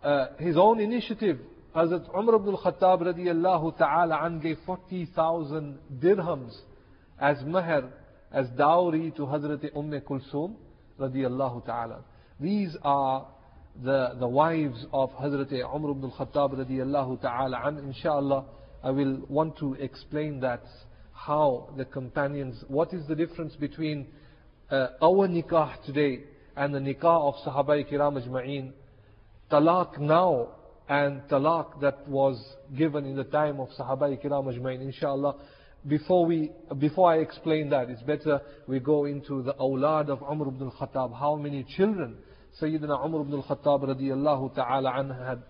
uh, 0.03 0.29
his 0.39 0.57
own 0.57 0.81
initiative, 0.81 1.39
Hazrat 1.77 2.09
Umar 2.17 2.37
ibn 2.37 2.55
al-Khattab 2.55 3.03
radiallahu 3.03 3.77
ta'ala 3.77 4.21
an 4.23 4.41
gave 4.41 4.57
40,000 4.65 5.79
dirhams 6.01 6.59
as 7.21 7.37
mahr, 7.45 7.91
as 8.33 8.49
dowry 8.57 9.13
to 9.17 9.23
Hazrat 9.23 9.77
Umm 9.77 9.93
Kulsum 10.01 10.55
radiallahu 10.99 11.67
ta'ala. 11.67 12.01
These 12.41 12.77
are 12.83 13.27
the, 13.83 14.17
the 14.19 14.27
wives 14.27 14.87
of 14.93 15.11
Hazrat 15.11 15.53
Umar 15.53 15.91
ibn 15.93 16.11
al-Khattab 16.11 16.55
radiallahu 16.55 17.21
ta'ala. 17.21 17.61
And 17.65 17.79
inshallah, 17.79 18.45
I 18.83 18.91
will 18.91 19.21
want 19.29 19.59
to 19.59 19.75
explain 19.75 20.41
that, 20.41 20.63
how 21.13 21.69
the 21.77 21.85
companions, 21.85 22.65
what 22.69 22.95
is 22.95 23.07
the 23.07 23.15
difference 23.15 23.55
between 23.57 24.07
uh, 24.71 24.89
our 25.03 25.29
nikah 25.29 25.85
today 25.85 26.25
and 26.57 26.75
the 26.75 26.79
nikah 26.79 27.29
of 27.29 27.35
Sahaba 27.47 27.85
Kiram 27.91 28.27
Ajma'een, 28.27 28.73
talaq 29.51 29.99
now 29.99 30.49
and 30.89 31.21
talaq 31.29 31.81
that 31.83 32.09
was 32.09 32.43
given 32.75 33.05
in 33.05 33.17
the 33.17 33.25
time 33.25 33.61
of 33.61 33.69
Sahaba 33.79 34.17
Kiram 34.25 34.47
Ajma'een, 34.47 34.81
inshallah 34.81 35.37
before 35.87 36.27
we 36.27 36.51
before 36.79 37.11
I 37.11 37.19
explain 37.19 37.71
that, 37.71 37.91
it's 37.91 38.03
better 38.03 38.41
we 38.67 38.81
go 38.81 39.07
into 39.07 39.43
the 39.43 39.55
awlad 39.55 40.09
of 40.09 40.23
Umar 40.23 40.49
ibn 40.49 40.71
al-Khattab. 40.71 41.19
How 41.19 41.37
many 41.37 41.65
children 41.77 42.19
Sayyidina 42.59 43.05
Umar 43.05 43.23
ibn 43.23 43.35
al-Khattab 43.35 43.85
radiallahu 43.85 44.55
ta'ala 44.55 44.93
anha 44.93 45.29
had. 45.29 45.43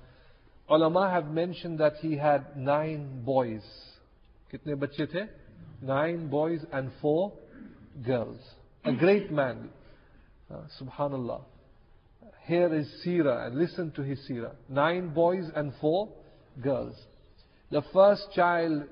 Ulama 0.68 1.10
have 1.10 1.26
mentioned 1.26 1.78
that 1.78 1.94
he 2.00 2.16
had 2.16 2.56
nine 2.56 3.22
boys. 3.24 3.62
Kitne 4.52 4.78
bache 4.78 5.08
the? 5.10 5.28
Nine 5.82 6.28
boys 6.28 6.60
and 6.72 6.90
four 7.00 7.32
girls. 8.04 8.38
A 8.84 8.92
great 8.92 9.32
man. 9.32 9.70
Uh, 10.50 10.60
Subhanallah. 10.80 11.42
Here 12.46 12.72
is 12.74 12.86
Sira 13.02 13.46
and 13.46 13.58
listen 13.58 13.90
to 13.92 14.02
his 14.02 14.24
Sira. 14.26 14.52
Nine 14.68 15.12
boys 15.14 15.44
and 15.56 15.72
four 15.80 16.08
girls. 16.62 16.94
The 17.70 17.82
first 17.92 18.28
child 18.34 18.84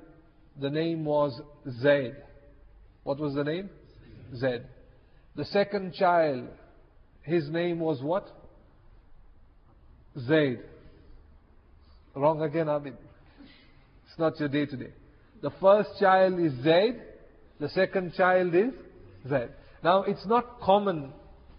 the 0.61 0.71
name 0.71 1.05
was 1.05 1.41
Zaid. 1.81 2.17
What 3.05 3.19
was 3.19 3.35
the 3.35 3.45
name? 3.45 3.71
Zaid. 4.37 4.63
The 5.37 5.45
second 5.47 5.95
child, 5.95 6.49
his 7.23 7.49
name 7.49 7.81
was 7.81 8.03
what? 8.03 8.27
Zaid. 10.27 10.61
Wrong 12.15 12.43
again, 12.43 12.67
Abid. 12.67 12.95
It's 14.09 14.19
not 14.19 14.39
your 14.41 14.49
day 14.49 14.67
today. 14.67 14.93
The 15.43 15.51
first 15.61 15.91
child 16.01 16.41
is 16.41 16.53
Zaid. 16.65 17.01
The 17.61 17.69
second 17.69 18.15
child 18.15 18.55
is 18.55 18.73
Zaid. 19.29 19.51
Now, 19.85 20.03
it's 20.03 20.27
not 20.27 20.61
common 20.61 21.13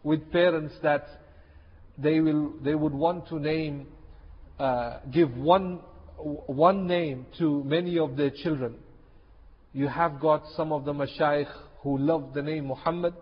with 0.04 0.32
parents 0.32 0.74
that 0.84 1.08
they 1.98 2.20
will 2.20 2.54
they 2.64 2.76
would 2.76 2.94
want 2.94 3.28
to 3.28 3.40
name 3.40 3.88
uh, 4.60 5.00
give 5.12 5.36
one 5.36 5.80
one 6.18 6.88
name 6.88 7.26
to 7.38 7.64
many 7.64 7.98
of 7.98 8.16
their 8.18 8.30
children 8.30 8.76
you 9.74 9.88
have 9.88 10.20
got 10.20 10.44
some 10.56 10.72
of 10.72 10.86
the 10.86 10.94
mashayikh 10.94 11.52
who 11.82 11.98
loved 11.98 12.34
the 12.34 12.42
name 12.42 12.68
Muhammad. 12.68 13.14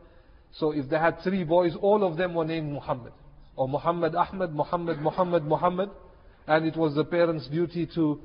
So 0.53 0.71
if 0.71 0.89
they 0.89 0.97
had 0.97 1.21
three 1.23 1.43
boys, 1.43 1.75
all 1.81 2.03
of 2.03 2.17
them 2.17 2.33
were 2.33 2.45
named 2.45 2.71
Muhammad. 2.71 3.13
Or 3.55 3.67
Muhammad 3.67 4.15
Ahmed, 4.15 4.53
Muhammad, 4.53 4.99
Muhammad, 4.99 5.43
Muhammad. 5.43 5.89
And 6.47 6.65
it 6.65 6.77
was 6.77 6.95
the 6.95 7.03
parents' 7.03 7.47
duty 7.47 7.87
to, 7.95 8.21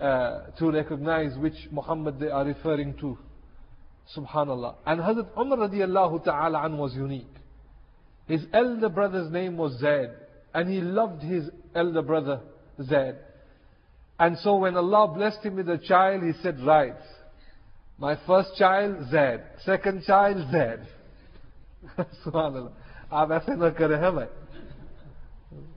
uh, 0.00 0.38
to 0.58 0.70
recognize 0.72 1.36
which 1.38 1.54
Muhammad 1.70 2.18
they 2.18 2.28
are 2.28 2.44
referring 2.44 2.94
to. 2.98 3.16
Subhanallah. 4.16 4.76
And 4.86 5.00
Hazrat 5.00 5.28
Umar 5.38 5.68
radiallahu 5.68 6.24
ta'ala 6.24 6.64
an 6.64 6.78
was 6.78 6.94
unique. 6.94 7.26
His 8.26 8.44
elder 8.52 8.88
brother's 8.88 9.30
name 9.30 9.56
was 9.56 9.78
Zaid. 9.78 10.10
And 10.54 10.68
he 10.68 10.80
loved 10.80 11.22
his 11.22 11.44
elder 11.74 12.02
brother 12.02 12.40
Zaid. 12.82 13.16
And 14.18 14.36
so 14.38 14.56
when 14.56 14.76
Allah 14.76 15.14
blessed 15.14 15.44
him 15.44 15.56
with 15.56 15.68
a 15.68 15.78
child, 15.78 16.24
he 16.24 16.32
said, 16.42 16.60
right, 16.60 16.96
my 17.99 18.15
first 18.27 18.55
child, 18.57 19.07
Z. 19.11 19.17
Second 19.65 20.03
child, 20.03 20.37
Z. 20.51 20.85
सुबह 21.99 22.69
आप 23.11 23.31
ऐसे 23.31 23.55
न 23.55 23.69
करें 23.77 23.97
हैं 23.99 24.11
भाई 24.15 24.25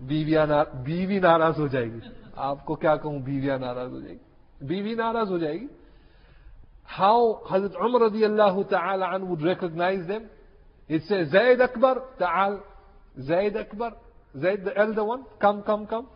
बीविया 0.07 0.45
ना, 0.47 0.63
बीवी 0.87 1.19
नाराज 1.21 1.59
हो 1.59 1.69
जाएगी 1.69 2.01
आपको 2.39 2.75
क्या 2.75 2.95
कहूं 2.97 3.23
बीविया 3.23 3.57
नाराज 3.59 3.91
हो 3.93 4.01
जाएगी 4.01 4.67
बीवी 4.67 4.95
नाराज 4.95 5.31
हो 5.31 5.39
जाएगी 5.39 5.69
how 6.87 7.43
Hazrat 7.51 7.75
Umar 7.83 8.01
radiallahu 8.03 8.71
ta'ala 8.71 9.17
an 9.17 9.29
would 9.29 9.43
recognize 9.43 10.07
them 10.07 10.31
it 10.89 11.03
says 11.09 11.33
Zayd 11.33 11.61
Akbar 11.61 11.97
ta'al 12.19 12.63
Zayd 13.21 13.57
Akbar 13.57 13.93
Zayd 14.41 14.65
the 14.65 14.77
elder 14.79 15.05
one 15.05 15.25
come 15.41 15.65
come 15.65 15.87
come 15.87 16.07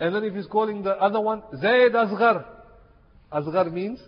And 0.00 0.14
then 0.14 0.24
if 0.24 0.34
he's 0.34 0.46
calling 0.46 0.82
the 0.82 0.92
other 0.92 1.20
one, 1.20 1.42
Zayd 1.60 1.92
Asghar. 1.92 2.46
Asghar 3.30 3.70
means 3.70 4.00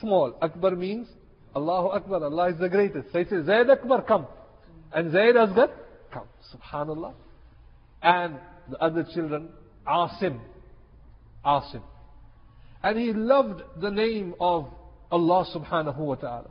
small. 0.00 0.36
Akbar 0.40 0.72
means 0.76 1.08
Allahu 1.54 1.88
Akbar, 1.88 2.24
Allah 2.24 2.50
is 2.50 2.58
the 2.58 2.68
greatest. 2.68 3.12
So 3.12 3.18
he 3.18 3.24
says, 3.24 3.46
Zayd 3.46 3.70
Akbar, 3.70 4.02
come. 4.02 4.26
And 4.92 5.12
Zayd 5.12 5.34
Asghar, 5.34 5.70
come. 6.12 6.26
Subhanallah. 6.54 7.14
And 8.02 8.36
the 8.70 8.78
other 8.78 9.04
children, 9.14 9.48
Asim. 9.86 10.40
Asim. 11.44 11.82
And 12.82 12.98
he 12.98 13.12
loved 13.12 13.62
the 13.80 13.90
name 13.90 14.34
of 14.40 14.68
Allah 15.10 15.46
subhanahu 15.54 15.98
wa 15.98 16.14
ta'ala. 16.14 16.50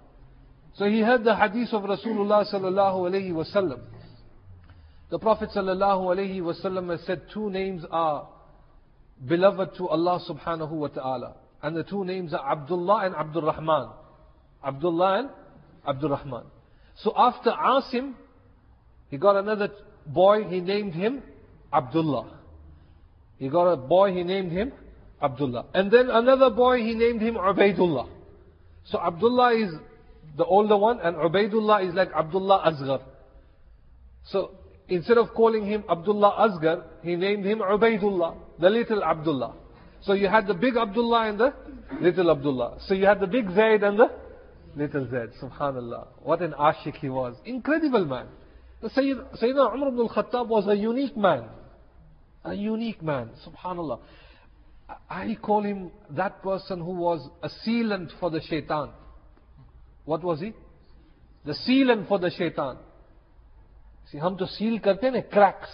So 0.76 0.86
he 0.86 1.00
heard 1.02 1.24
the 1.24 1.36
hadith 1.36 1.74
of 1.74 1.84
Rasulullah 1.84 2.52
sallallahu 2.52 3.10
alayhi 3.10 3.32
wasallam. 3.32 3.82
The 5.10 5.20
Prophet 5.20 5.50
sallallahu 5.56 6.16
alayhi 6.16 6.42
wasallam 6.42 6.90
has 6.90 7.06
said 7.06 7.22
two 7.34 7.50
names 7.50 7.84
are 7.90 8.28
beloved 9.26 9.78
to 9.78 9.88
Allah 9.88 10.20
subhanahu 10.28 10.72
wa 10.72 10.88
ta'ala. 10.88 11.36
And 11.62 11.76
the 11.76 11.84
two 11.84 12.06
names 12.06 12.34
are 12.34 12.52
Abdullah 12.52 13.06
and 13.06 13.16
Abdul 13.16 13.42
Rahman. 13.42 13.90
Abdullah 14.64 15.20
and 15.20 15.30
Abdul 15.88 16.10
Rahman. 16.12 16.44
So 16.96 17.14
after 17.16 17.52
Asim, 17.52 18.14
he 19.10 19.18
got 19.18 19.36
another 19.36 19.70
boy, 20.06 20.44
he 20.44 20.60
named 20.60 20.94
him 20.94 21.24
Abdullah. 21.72 22.40
He 23.38 23.50
got 23.50 23.72
a 23.72 23.78
boy, 23.78 24.14
he 24.14 24.24
named 24.24 24.52
him 24.52 24.72
Abdullah. 25.22 25.66
And 25.74 25.92
then 25.92 26.10
another 26.10 26.50
boy, 26.50 26.78
he 26.78 26.94
named 26.94 27.22
him 27.22 27.36
Ubaidullah. 27.36 28.10
So 28.86 29.00
Abdullah 29.00 29.54
is 29.54 29.74
the 30.38 30.46
older 30.46 30.78
one, 30.78 31.00
and 31.02 31.16
Ubaidullah 31.16 31.88
is 31.88 31.94
like 31.94 32.12
Abdullah 32.14 32.64
Asghar. 32.66 33.02
So 34.26 34.52
instead 34.88 35.18
of 35.18 35.34
calling 35.34 35.66
him 35.66 35.84
Abdullah 35.90 36.50
Asghar, 36.50 36.84
he 37.04 37.16
named 37.16 37.46
him 37.46 37.60
Ubaidullah, 37.60 38.36
the 38.60 38.70
little 38.70 39.04
Abdullah. 39.04 39.56
So 40.07 40.15
you 40.15 40.29
had 40.29 40.47
the 40.47 40.55
big 40.55 40.77
Abdullah 40.77 41.29
and 41.29 41.39
the 41.39 41.53
little 42.01 42.31
Abdullah. 42.31 42.79
So 42.87 42.95
you 42.95 43.07
had 43.07 43.21
the 43.21 43.27
big 43.27 43.51
Zaid 43.51 43.83
and 43.83 43.99
the 43.99 44.11
little 44.75 45.09
Zaid. 45.11 45.31
Subhanallah. 45.41 46.09
What 46.23 46.43
an 46.43 46.55
ashik 46.59 46.97
he 46.97 47.09
was. 47.09 47.37
Incredible 47.45 48.05
man. 48.05 48.27
The 48.81 48.91
Sayyid, 48.91 49.19
Sayyidina 49.41 49.75
Umar 49.75 49.89
ibn 49.89 50.01
al-Khattab 50.01 50.49
was 50.49 50.67
a 50.67 50.75
unique 50.75 51.17
man. 51.17 51.45
A 52.45 52.55
unique 52.55 53.03
man. 53.03 53.31
Subhanallah. 53.47 54.01
I 55.09 55.37
call 55.41 55.63
him 55.63 55.93
that 56.11 56.43
person 56.43 56.81
who 56.81 56.93
was 56.93 57.29
a 57.43 57.51
sealant 57.65 58.11
for 58.19 58.31
the 58.31 58.41
shaitan. 58.41 58.91
What 60.05 60.25
was 60.25 60.41
he? 60.41 60.53
The 61.45 61.53
sealant 61.53 62.09
for 62.09 62.19
the 62.19 62.31
shaitan. 62.31 62.79
See, 64.11 64.19
हम 64.19 64.37
तो 64.37 64.47
seal 64.47 64.79
करते 64.85 65.07
हैं 65.07 65.13
ना 65.13 65.21
cracks 65.33 65.71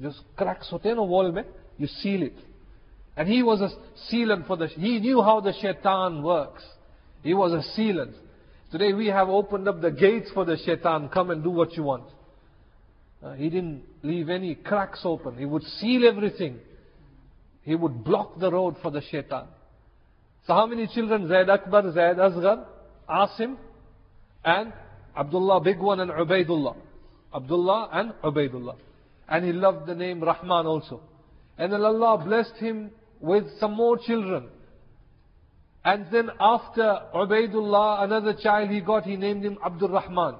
जो 0.00 0.10
cracks 0.38 0.72
होते 0.72 0.88
हैं 0.88 0.96
ना 0.96 1.02
wall 1.02 1.32
में 1.32 1.44
you 1.78 1.86
seal 1.86 2.22
it. 2.22 2.38
And 3.21 3.29
he 3.29 3.43
was 3.43 3.61
a 3.61 3.69
sealant 4.11 4.47
for 4.47 4.57
the, 4.57 4.65
he 4.65 4.99
knew 4.99 5.21
how 5.21 5.41
the 5.41 5.53
shaitan 5.61 6.23
works. 6.23 6.63
He 7.21 7.35
was 7.35 7.51
a 7.53 7.79
sealant. 7.79 8.15
Today 8.71 8.93
we 8.93 9.05
have 9.09 9.29
opened 9.29 9.67
up 9.67 9.79
the 9.79 9.91
gates 9.91 10.31
for 10.33 10.43
the 10.43 10.57
shaitan, 10.65 11.07
come 11.09 11.29
and 11.29 11.43
do 11.43 11.51
what 11.51 11.77
you 11.77 11.83
want. 11.83 12.05
Uh, 13.23 13.33
he 13.33 13.51
didn't 13.51 13.83
leave 14.01 14.29
any 14.29 14.55
cracks 14.55 15.01
open. 15.03 15.37
He 15.37 15.45
would 15.45 15.61
seal 15.61 16.07
everything. 16.07 16.57
He 17.61 17.75
would 17.75 18.03
block 18.03 18.39
the 18.39 18.51
road 18.51 18.77
for 18.81 18.89
the 18.89 19.03
shaitan. 19.11 19.45
So 20.47 20.55
how 20.55 20.65
many 20.65 20.87
children? 20.87 21.27
Zaid 21.27 21.47
Akbar, 21.47 21.93
Zaid 21.93 22.17
Asghar, 22.17 22.65
Asim, 23.07 23.55
and 24.43 24.73
Abdullah 25.15 25.61
big 25.61 25.77
one 25.77 25.99
and 25.99 26.09
Ubaidullah. 26.09 26.75
Abdullah 27.35 27.89
and 27.93 28.13
Ubaidullah. 28.23 28.77
And 29.29 29.45
he 29.45 29.51
loved 29.53 29.85
the 29.85 29.93
name 29.93 30.23
Rahman 30.23 30.65
also. 30.65 31.01
And 31.59 31.71
then 31.71 31.83
Allah 31.83 32.17
blessed 32.25 32.55
him 32.55 32.89
with 33.20 33.44
some 33.58 33.74
more 33.74 33.98
children. 33.98 34.48
And 35.84 36.06
then 36.10 36.30
after 36.40 36.98
Ubaidullah, 37.14 38.04
another 38.04 38.34
child 38.42 38.70
he 38.70 38.80
got, 38.80 39.04
he 39.04 39.16
named 39.16 39.44
him 39.44 39.58
Abdul 39.64 39.88
Rahman. 39.90 40.34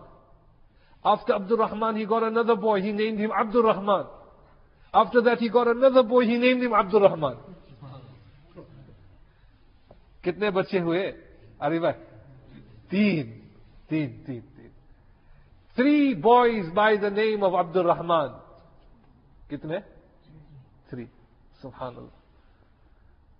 After 1.05 1.35
Abdul 1.35 1.59
Rahman, 1.59 1.97
he 1.97 2.05
got 2.05 2.25
another 2.25 2.57
boy, 2.57 2.83
he 2.83 2.91
named 2.91 3.21
him 3.21 3.31
Abdul 3.31 3.63
Rahman. 3.63 4.07
After 4.93 5.21
that, 5.23 5.39
he 5.39 5.49
got 5.49 5.69
another 5.69 6.03
boy, 6.03 6.25
he 6.25 6.37
named 6.37 6.63
him 6.63 6.75
Abdul 6.75 7.01
Rahman. 7.01 7.37
कितने 10.25 10.51
बच्चे 10.51 10.79
हुए 10.83 11.03
अरे 11.63 11.79
भाई 11.79 11.93
तीन 12.91 13.27
तीन 13.91 14.09
तीन 14.27 14.41
तीन 14.57 14.71
three 15.77 16.15
boys 16.15 16.71
by 16.75 16.97
the 16.97 17.11
name 17.11 17.45
of 17.45 17.55
Abdul 17.55 17.85
Rahman. 17.85 18.35
कितने 19.51 19.83
three 20.91 21.09
subhanallah 21.63 22.20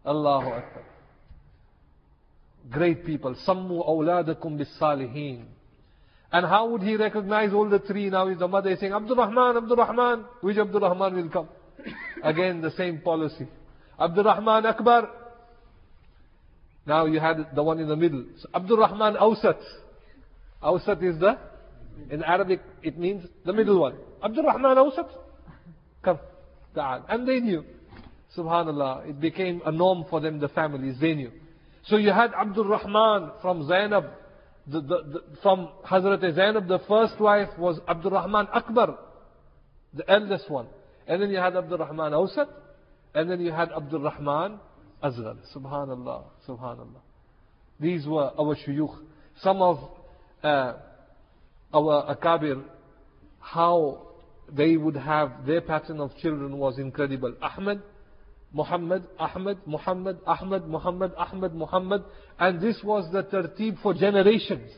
Allahu 0.06 0.50
Akbar. 0.50 0.84
Great 2.70 3.06
people. 3.06 3.36
Sammu 3.46 3.88
awladakum 3.88 4.58
bis 4.58 4.70
salihin 4.80 5.46
and 6.32 6.46
how 6.46 6.68
would 6.70 6.82
he 6.82 6.96
recognize 6.96 7.52
all 7.54 7.70
the 7.70 7.80
three? 7.80 8.10
Now 8.10 8.28
is 8.28 8.40
the 8.40 8.48
mother 8.48 8.70
is 8.70 8.80
saying 8.80 8.94
Abdul 8.94 9.18
Rahman 9.18 9.58
Abdul 9.58 9.76
Rahman 9.76 10.26
which 10.40 10.58
Abdul 10.58 10.80
Rahman 10.80 11.16
will 11.16 11.30
come? 11.30 11.50
Again 12.24 12.62
the 12.62 12.72
same 12.72 13.02
policy. 13.02 13.48
Abdul 14.00 14.24
Rahman 14.24 14.66
Akbar. 14.66 15.10
Now 16.86 17.06
you 17.06 17.20
had 17.20 17.54
the 17.54 17.62
one 17.62 17.80
in 17.80 17.88
the 17.90 17.98
middle. 17.98 18.26
So 18.40 18.50
Abdul 18.56 18.78
Rahman 18.78 19.16
Awsat. 19.16 19.60
Awsat 20.64 21.04
is 21.04 21.20
the 21.20 21.38
in 22.10 22.24
Arabic 22.24 22.62
it 22.82 22.98
means 22.98 23.26
the 23.46 23.52
middle 23.52 23.82
one. 23.82 23.96
Abdul 24.24 24.46
Rahman 24.46 24.78
Awsat. 24.78 25.10
Come 26.02 26.20
and 26.74 27.28
they 27.28 27.42
knew 27.42 27.66
Subhanallah, 28.38 29.10
it 29.10 29.20
became 29.20 29.62
a 29.66 29.72
norm 29.72 30.06
for 30.10 30.20
them, 30.22 30.40
the 30.40 30.48
families, 30.50 30.96
they 31.02 31.14
knew. 31.14 31.32
So 31.88 31.98
you 31.98 32.12
had 32.12 32.32
Abdul 32.34 32.66
Rahman 32.66 33.32
from 33.42 33.68
Zainab, 33.68 34.06
the, 34.68 34.80
the, 34.82 34.88
the, 34.88 35.24
from 35.42 35.70
Hazrat 35.86 36.22
Zainab, 36.36 36.68
the 36.68 36.80
first 36.88 37.20
wife 37.20 37.50
was 37.58 37.80
Abdul 37.88 38.12
Rahman 38.12 38.48
Akbar, 38.54 38.98
the 39.94 40.10
eldest 40.10 40.50
one. 40.50 40.68
And 41.08 41.22
then 41.22 41.30
you 41.30 41.38
had 41.38 41.56
Abdul 41.56 41.80
Rahman 41.80 42.14
Awsat, 42.14 42.48
and 43.14 43.30
then 43.30 43.42
you 43.42 43.52
had 43.52 43.72
Abdul 43.72 44.02
Rahman 44.02 44.60
Asghar. 45.04 45.38
Subhanallah, 45.56 46.24
Subhanallah. 46.48 47.02
These 47.80 48.06
were 48.06 48.32
our 48.40 48.56
shuyukh. 48.56 48.96
Some 49.42 49.62
of 49.62 49.80
uh, 50.44 50.74
our 51.74 52.16
akabir, 52.16 52.64
how 53.40 54.08
they 54.52 54.78
would 54.78 54.96
have 54.96 55.46
their 55.46 55.62
pattern 55.62 56.00
of 56.00 56.16
children 56.18 56.58
was 56.58 56.78
incredible. 56.78 57.34
Ahmed, 57.42 57.82
Muhammad, 58.54 59.08
Ahmed, 59.18 59.58
Muhammad, 59.66 60.20
Ahmed, 60.28 60.68
Muhammad, 60.68 61.12
Ahmed, 61.18 61.54
Muhammad. 61.54 62.04
And 62.38 62.60
this 62.62 62.78
was 62.84 63.12
the 63.12 63.24
tertib 63.24 63.82
for 63.82 63.94
generations. 63.94 64.72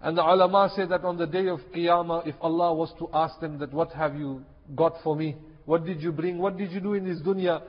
And 0.00 0.16
the 0.16 0.22
ulama 0.22 0.70
say 0.74 0.86
that 0.86 1.04
on 1.04 1.18
the 1.18 1.26
day 1.26 1.48
of 1.48 1.60
Qiyamah, 1.74 2.26
if 2.26 2.34
Allah 2.40 2.74
was 2.74 2.92
to 2.98 3.10
ask 3.12 3.38
them 3.40 3.58
that 3.58 3.72
what 3.72 3.92
have 3.92 4.16
you 4.16 4.42
got 4.74 4.94
for 5.04 5.14
me? 5.14 5.36
What 5.66 5.84
did 5.84 6.00
you 6.00 6.12
bring? 6.12 6.38
What 6.38 6.56
did 6.56 6.72
you 6.72 6.80
do 6.80 6.94
in 6.94 7.04
this 7.04 7.20
dunya? 7.20 7.60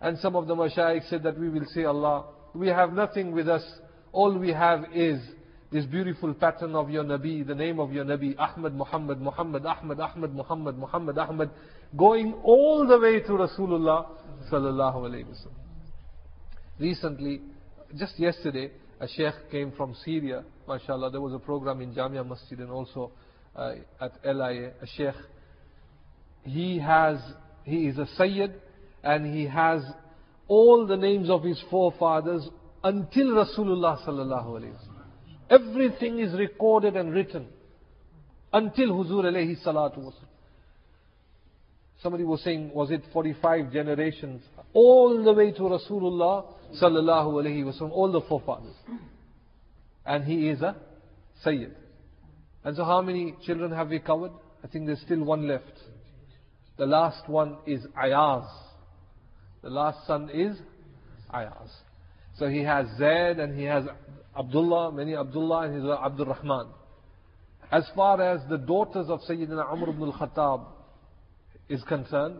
And 0.00 0.18
some 0.18 0.34
of 0.34 0.48
the 0.48 0.56
mashayikh 0.56 1.08
said 1.08 1.22
that 1.22 1.38
we 1.38 1.48
will 1.48 1.64
say, 1.66 1.84
Allah, 1.84 2.26
we 2.54 2.68
have 2.68 2.92
nothing 2.92 3.32
with 3.32 3.48
us. 3.48 3.62
All 4.12 4.36
we 4.36 4.50
have 4.50 4.84
is 4.92 5.20
this 5.70 5.86
beautiful 5.86 6.34
pattern 6.34 6.74
of 6.74 6.90
your 6.90 7.04
Nabi, 7.04 7.46
the 7.46 7.54
name 7.54 7.80
of 7.80 7.92
your 7.92 8.04
Nabi, 8.04 8.36
Ahmad, 8.38 8.74
Muhammad, 8.74 9.20
Muhammad, 9.20 9.64
Ahmad, 9.64 9.98
Ahmad, 10.00 10.34
Muhammad, 10.34 10.78
Muhammad, 10.78 11.18
Ahmad, 11.18 11.50
going 11.96 12.34
all 12.42 12.86
the 12.86 12.98
way 12.98 13.20
to 13.20 13.32
Rasulullah 13.32 14.06
sallallahu 14.50 14.96
alayhi 14.96 15.26
wasallam. 15.26 15.64
Recently, 16.78 17.40
just 17.96 18.18
yesterday, 18.18 18.70
a 19.00 19.08
sheikh 19.08 19.50
came 19.50 19.72
from 19.72 19.94
Syria, 20.04 20.44
mashallah, 20.66 21.10
there 21.10 21.20
was 21.20 21.32
a 21.32 21.38
program 21.38 21.80
in 21.80 21.94
Jamia 21.94 22.26
Masjid 22.26 22.58
and 22.58 22.70
also 22.70 23.12
uh, 23.54 23.74
at 24.00 24.12
LIA, 24.24 24.72
a 24.82 24.86
sheikh. 24.96 25.14
He 26.44 26.78
has, 26.78 27.18
he 27.64 27.86
is 27.86 27.98
a 27.98 28.06
Sayyid 28.16 28.54
and 29.02 29.34
he 29.34 29.44
has 29.46 29.82
all 30.48 30.86
the 30.86 30.96
names 30.96 31.30
of 31.30 31.42
his 31.42 31.62
forefathers 31.70 32.48
until 32.82 33.28
Rasulullah 33.28 34.04
sallallahu 34.06 34.46
alayhi 34.46 34.72
wasallam. 34.72 34.94
Everything 35.50 36.18
is 36.18 36.32
recorded 36.38 36.96
and 36.96 37.12
written 37.12 37.46
until 38.52 38.88
Huzur 38.90 39.24
alayhi 39.24 39.62
salatu 39.64 39.98
wasallam. 39.98 40.33
Somebody 42.04 42.24
was 42.24 42.42
saying, 42.42 42.70
was 42.74 42.90
it 42.90 43.00
45 43.14 43.72
generations? 43.72 44.42
All 44.74 45.24
the 45.24 45.32
way 45.32 45.52
to 45.52 45.60
Rasulullah 45.62 46.44
sallallahu 46.78 47.32
alayhi 47.32 47.64
wasallam, 47.64 47.92
all 47.92 48.12
the 48.12 48.20
forefathers. 48.20 48.74
And 50.04 50.22
he 50.22 50.50
is 50.50 50.60
a 50.60 50.76
Sayyid. 51.42 51.74
And 52.62 52.76
so 52.76 52.84
how 52.84 53.00
many 53.00 53.34
children 53.46 53.72
have 53.72 53.88
we 53.88 54.00
covered? 54.00 54.32
I 54.62 54.66
think 54.66 54.84
there's 54.84 55.00
still 55.00 55.24
one 55.24 55.48
left. 55.48 55.72
The 56.76 56.84
last 56.84 57.26
one 57.26 57.56
is 57.66 57.80
Ayaz. 57.96 58.44
The 59.62 59.70
last 59.70 60.06
son 60.06 60.28
is 60.28 60.58
Ayaz. 61.32 61.70
So 62.38 62.50
he 62.50 62.64
has 62.64 62.86
Zaid 62.98 63.38
and 63.38 63.58
he 63.58 63.64
has 63.64 63.84
Abdullah, 64.38 64.92
many 64.92 65.16
Abdullah 65.16 65.68
and 65.68 65.80
he's 65.80 65.90
Abdul 65.90 66.26
Rahman. 66.26 66.66
As 67.72 67.84
far 67.96 68.20
as 68.20 68.42
the 68.50 68.58
daughters 68.58 69.06
of 69.08 69.20
Sayyidina 69.20 69.72
Umar 69.72 69.88
ibn 69.88 70.02
al-Khattab 70.02 70.66
is 71.68 71.82
concerned, 71.84 72.36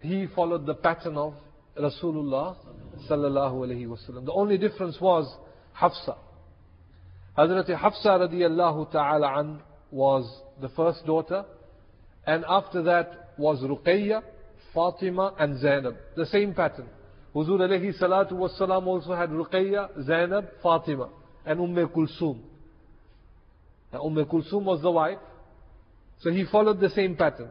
he 0.00 0.26
followed 0.34 0.66
the 0.66 0.74
pattern 0.74 1.16
of 1.16 1.34
Rasulullah 1.78 2.56
sallallahu 3.08 3.54
alayhi 3.54 3.86
wasallam. 3.86 4.24
The 4.26 4.32
only 4.32 4.58
difference 4.58 5.00
was 5.00 5.32
Hafsa. 5.72 6.16
Hazrat 7.36 7.68
Hafsa 7.76 8.28
radiallahu 8.28 8.90
ta'ala 8.90 9.40
an 9.40 9.60
was 9.90 10.24
the 10.60 10.68
first 10.70 11.04
daughter, 11.06 11.44
and 12.26 12.44
after 12.48 12.82
that 12.82 13.30
was 13.38 13.60
Ruqayya, 13.60 14.22
Fatima, 14.74 15.34
and 15.38 15.60
Zainab. 15.60 15.96
The 16.16 16.26
same 16.26 16.54
pattern. 16.54 16.88
Huzur 17.34 17.60
alayhi 17.60 17.98
salatu 18.00 18.32
wasalam 18.32 18.86
also 18.86 19.14
had 19.14 19.30
Ruqayya, 19.30 20.04
Zainab, 20.04 20.48
Fatima, 20.62 21.08
and 21.46 21.60
Umm 21.60 21.74
Kulsum. 21.88 22.40
Now, 23.92 24.04
umm 24.04 24.16
Kulsum 24.26 24.64
was 24.64 24.82
the 24.82 24.90
wife, 24.90 25.18
so 26.20 26.30
he 26.30 26.44
followed 26.44 26.80
the 26.80 26.90
same 26.90 27.16
pattern. 27.16 27.48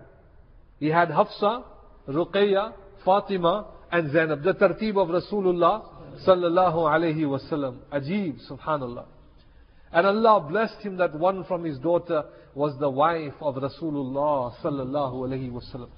He 0.80 0.88
had 0.88 1.10
Hafsa, 1.10 1.63
Ruqayya, 2.08 2.74
Fatima, 3.04 3.68
and 3.92 4.12
Zainab. 4.12 4.44
The 4.44 4.54
tartib 4.54 4.98
of 4.98 5.10
Rasulullah 5.10 5.84
sallallahu 6.26 6.76
alayhi 6.76 7.22
wasallam. 7.22 7.78
Ajib, 7.92 8.40
subhanallah. 8.50 9.06
And 9.92 10.06
Allah 10.06 10.46
blessed 10.48 10.82
him 10.82 10.98
that 10.98 11.18
one 11.18 11.44
from 11.46 11.63
his 11.63 11.80
daughter 11.80 12.24
was 12.54 12.78
the 12.80 12.90
wife 12.90 13.34
of 13.42 13.56
Rasulullah 13.56 14.54
sallallahu 14.62 15.13
alayhi 15.13 15.52
wasallam. 15.52 15.90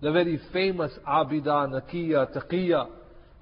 The 0.00 0.12
very 0.12 0.40
famous 0.52 0.92
Abida, 1.06 1.68
Nakiya, 1.68 2.34
Taqiyya, 2.34 2.88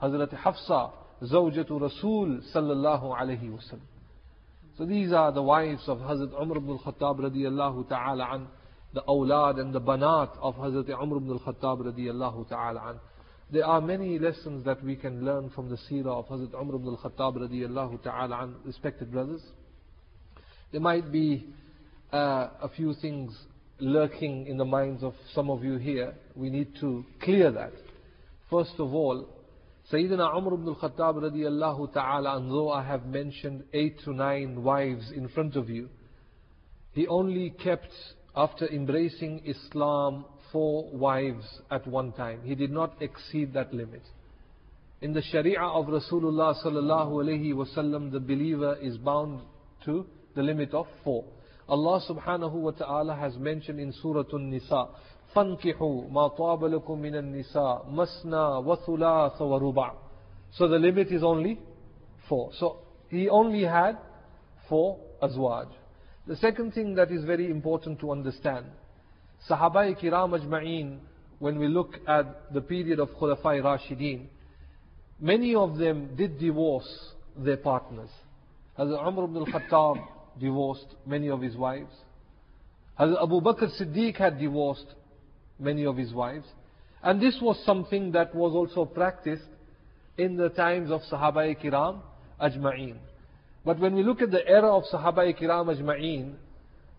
Hazrat 0.03 0.35
Hafsa, 0.35 0.91
Zawjatu 1.23 1.81
Rasul 1.81 2.41
sallallahu 2.55 3.19
alayhi 3.19 3.51
wasallam. 3.51 3.87
So 4.77 4.87
these 4.87 5.13
are 5.13 5.31
the 5.33 5.43
wives 5.43 5.83
of 5.87 5.99
Hazrat 5.99 6.41
Umar 6.41 6.57
ibn 6.57 6.71
al-Khattab 6.71 7.21
radiyallahu 7.21 7.89
ta'ala 7.89 8.29
an, 8.33 8.49
the 8.95 9.03
awlad 9.03 9.59
and 9.61 9.75
the 9.75 9.81
banat 9.81 10.37
of 10.41 10.55
Hazrat 10.57 10.89
Umar 10.91 11.19
ibn 11.19 11.31
al-Khattab 11.31 11.81
radiyallahu 11.93 12.49
ta'ala. 12.49 13.01
There 13.51 13.67
are 13.67 13.81
many 13.81 14.19
lessons 14.19 14.65
that 14.65 14.83
we 14.85 14.97
can 14.97 15.25
learn 15.25 15.51
from 15.51 15.69
the 15.69 15.77
seerah 15.91 16.19
of 16.19 16.27
Hazrat 16.27 16.55
Umar 16.55 16.77
ibn 16.77 16.89
al-Khattab 16.89 17.37
radiyallahu 17.37 18.03
ta'ala 18.03 18.51
respected 18.65 19.11
brothers. 19.13 19.43
There 20.71 20.81
might 20.81 21.13
be 21.13 21.47
uh, 22.13 22.49
a 22.63 22.71
few 22.75 22.95
things 22.95 23.37
lurking 23.79 24.47
in 24.47 24.57
the 24.57 24.65
minds 24.65 25.03
of 25.03 25.15
some 25.35 25.51
of 25.51 25.65
you 25.65 25.77
here. 25.77 26.15
We 26.35 26.51
need 26.51 26.75
to 26.81 27.05
clear 27.23 27.51
that. 27.51 27.73
First 28.51 28.75
of 28.79 28.95
all, 28.95 29.29
Sayyidina 29.91 30.37
Umar 30.37 30.55
ibn 30.55 30.69
al-Khattab 30.69 31.17
radiallahu 31.17 31.93
ta'ala, 31.93 32.37
and 32.37 32.51
though 32.51 32.71
I 32.71 32.85
have 32.85 33.05
mentioned 33.07 33.65
eight 33.73 33.99
to 34.05 34.13
nine 34.13 34.63
wives 34.63 35.11
in 35.11 35.29
front 35.29 35.57
of 35.57 35.69
you, 35.69 35.89
he 36.93 37.07
only 37.07 37.51
kept, 37.51 37.91
after 38.36 38.68
embracing 38.68 39.42
Islam, 39.46 40.26
four 40.52 40.90
wives 40.92 41.46
at 41.72 41.86
one 41.88 42.12
time. 42.13 42.42
He 42.44 42.56
did 42.56 42.72
not 42.72 43.02
exceed 43.02 43.54
that 43.54 43.74
limit. 43.74 44.04
In 45.02 45.13
the 45.13 45.22
Sharia 45.22 45.62
of 45.62 45.86
Rasulullah 45.86 46.56
sallallahu 46.63 47.12
alayhi 47.24 47.54
wasallam, 47.54 48.12
the 48.12 48.20
believer 48.20 48.78
is 48.82 48.98
bound 48.98 49.42
to 49.86 50.06
the 50.36 50.42
limit 50.42 50.74
of 50.74 50.88
four. 51.04 51.26
Allah 51.70 52.02
subhanahu 52.10 52.54
wa 52.54 52.72
ta'ala 52.72 53.16
has 53.16 53.36
mentioned 53.38 53.80
in 53.80 53.94
Surah 54.02 54.24
An-Nisa, 54.32 54.88
فَانْكِحُوا 55.36 56.12
مَا 56.12 56.38
طَابَ 56.38 56.62
لَكُم 56.62 57.02
مِّنَ 57.02 57.16
النِّسَاءِ 57.16 57.92
مَسْنَا 57.92 58.63
وَثُلَاثَ 58.66 59.40
وَرُبَعَ 59.40 59.94
So 60.54 60.68
the 60.68 60.78
limit 60.78 61.12
is 61.12 61.24
only 61.24 61.60
four. 62.30 62.52
So 62.58 62.78
he 63.10 63.30
only 63.30 63.63
had 63.63 63.98
four 64.70 65.00
azwaj. 65.22 65.68
The 66.27 66.37
second 66.37 66.73
thing 66.73 66.95
that 66.95 67.11
is 67.11 67.25
very 67.25 67.51
important 67.51 67.99
to 68.01 68.13
understand, 68.13 68.67
Sahaba 69.49 70.01
kiram 70.01 70.39
ajma'een, 70.39 70.99
when 71.41 71.59
we 71.59 71.67
look 71.67 71.95
at 72.07 72.53
the 72.55 72.61
period 72.61 73.01
of 73.01 73.09
Khulafai 73.11 73.61
Rashideen, 73.61 74.27
many 75.21 75.55
of 75.57 75.79
them 75.79 76.15
did 76.15 76.39
divorce 76.39 77.13
their 77.37 77.57
partners. 77.57 78.11
As 78.79 78.89
Umar 78.89 79.25
ibn 79.25 79.37
al-Khattab 79.39 80.07
divorced 80.41 80.95
many 81.05 81.29
of 81.29 81.41
his 81.41 81.57
wives. 81.57 81.93
Hazrat 82.99 83.23
Abu 83.23 83.41
Bakr 83.41 83.69
Siddiq 83.81 84.17
had 84.17 84.39
divorced 84.39 84.95
many 85.59 85.85
of 85.85 85.97
his 85.97 86.13
wives. 86.13 86.47
And 87.03 87.21
this 87.21 87.39
was 87.43 87.61
something 87.67 88.13
that 88.13 88.35
was 88.35 88.53
also 88.53 88.85
practiced 88.85 89.49
in 90.17 90.37
the 90.37 90.51
times 90.51 90.91
of 90.91 91.01
Sahaba 91.11 91.61
Kiram 91.61 92.01
Ajma'een. 92.41 92.99
But 93.64 93.79
when 93.79 93.94
we 93.94 94.03
look 94.03 94.20
at 94.20 94.31
the 94.31 94.46
era 94.46 94.77
of 94.77 94.85
Sahaba 94.92 95.38
Kiram 95.38 95.75
Ajma'een, 95.75 96.35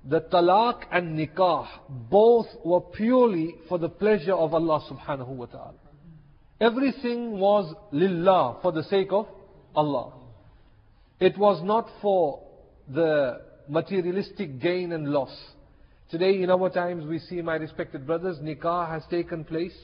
the 0.05 0.21
talaq 0.21 0.83
and 0.91 1.17
nikah 1.17 1.67
both 1.89 2.47
were 2.63 2.81
purely 2.81 3.55
for 3.67 3.77
the 3.77 3.89
pleasure 3.89 4.33
of 4.33 4.53
Allah 4.53 4.81
subhanahu 4.89 5.27
wa 5.27 5.45
ta'ala. 5.45 5.73
Everything 6.59 7.39
was 7.39 7.73
lillah, 7.91 8.59
for 8.61 8.71
the 8.71 8.83
sake 8.83 9.11
of 9.11 9.27
Allah. 9.75 10.13
It 11.19 11.37
was 11.37 11.61
not 11.63 11.89
for 12.01 12.41
the 12.87 13.41
materialistic 13.67 14.59
gain 14.59 14.91
and 14.91 15.09
loss. 15.09 15.35
Today 16.09 16.43
in 16.43 16.49
our 16.49 16.69
times 16.69 17.05
we 17.05 17.19
see, 17.19 17.41
my 17.41 17.55
respected 17.55 18.05
brothers, 18.05 18.37
nikah 18.39 18.89
has 18.89 19.03
taken 19.09 19.43
place. 19.43 19.75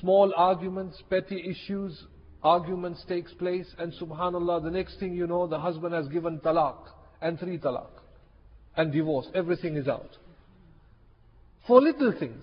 Small 0.00 0.32
arguments, 0.36 1.02
petty 1.10 1.50
issues, 1.50 2.02
arguments 2.42 3.04
takes 3.08 3.32
place 3.34 3.66
and 3.78 3.92
subhanallah 3.94 4.62
the 4.62 4.70
next 4.70 4.98
thing 4.98 5.14
you 5.14 5.26
know 5.26 5.46
the 5.46 5.58
husband 5.58 5.94
has 5.94 6.08
given 6.08 6.40
talaq 6.40 6.76
and 7.20 7.38
three 7.38 7.58
talaq 7.58 7.90
and 8.76 8.92
divorce. 8.92 9.26
Everything 9.34 9.76
is 9.76 9.88
out. 9.88 10.16
For 11.66 11.80
little 11.80 12.12
things. 12.18 12.42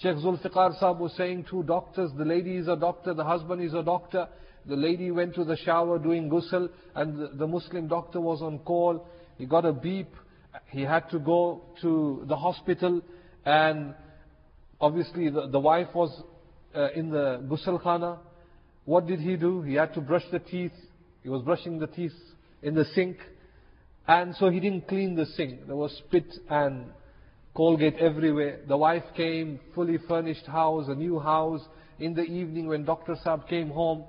Sheikh 0.00 0.16
Zulfiqar 0.16 0.78
Sahib 0.78 0.98
was 0.98 1.14
saying 1.16 1.46
two 1.48 1.62
doctors, 1.62 2.10
the 2.18 2.24
lady 2.24 2.56
is 2.56 2.68
a 2.68 2.76
doctor, 2.76 3.14
the 3.14 3.24
husband 3.24 3.62
is 3.62 3.72
a 3.72 3.82
doctor, 3.82 4.28
the 4.66 4.76
lady 4.76 5.10
went 5.10 5.34
to 5.36 5.44
the 5.44 5.56
shower 5.56 5.98
doing 5.98 6.28
ghusl 6.28 6.68
and 6.94 7.38
the 7.38 7.46
Muslim 7.46 7.88
doctor 7.88 8.20
was 8.20 8.42
on 8.42 8.58
call. 8.58 9.06
He 9.38 9.46
got 9.46 9.64
a 9.64 9.72
beep. 9.72 10.12
He 10.70 10.82
had 10.82 11.08
to 11.10 11.18
go 11.18 11.62
to 11.82 12.24
the 12.28 12.36
hospital 12.36 13.00
and 13.44 13.94
obviously 14.80 15.30
the, 15.30 15.46
the 15.46 15.60
wife 15.60 15.88
was 15.94 16.22
uh, 16.74 16.90
in 16.94 17.10
the 17.10 17.40
ghusl 17.48 17.82
khana. 17.82 18.18
What 18.86 19.06
did 19.06 19.20
he 19.20 19.36
do? 19.36 19.62
He 19.62 19.74
had 19.74 19.92
to 19.94 20.00
brush 20.00 20.24
the 20.32 20.38
teeth. 20.38 20.72
He 21.22 21.28
was 21.28 21.42
brushing 21.42 21.78
the 21.78 21.88
teeth 21.88 22.14
in 22.62 22.74
the 22.74 22.84
sink. 22.86 23.18
And 24.08 24.34
so 24.36 24.48
he 24.48 24.60
didn't 24.60 24.88
clean 24.88 25.16
the 25.16 25.26
sink. 25.26 25.66
There 25.66 25.76
was 25.76 25.92
spit 26.06 26.32
and 26.48 26.86
Colgate 27.56 27.96
everywhere. 27.96 28.60
The 28.68 28.76
wife 28.76 29.02
came, 29.16 29.58
fully 29.74 29.98
furnished 30.06 30.46
house, 30.46 30.88
a 30.88 30.94
new 30.94 31.18
house. 31.18 31.62
In 31.98 32.12
the 32.12 32.22
evening 32.22 32.66
when 32.66 32.84
Dr. 32.84 33.16
Saab 33.24 33.48
came 33.48 33.70
home, 33.70 34.04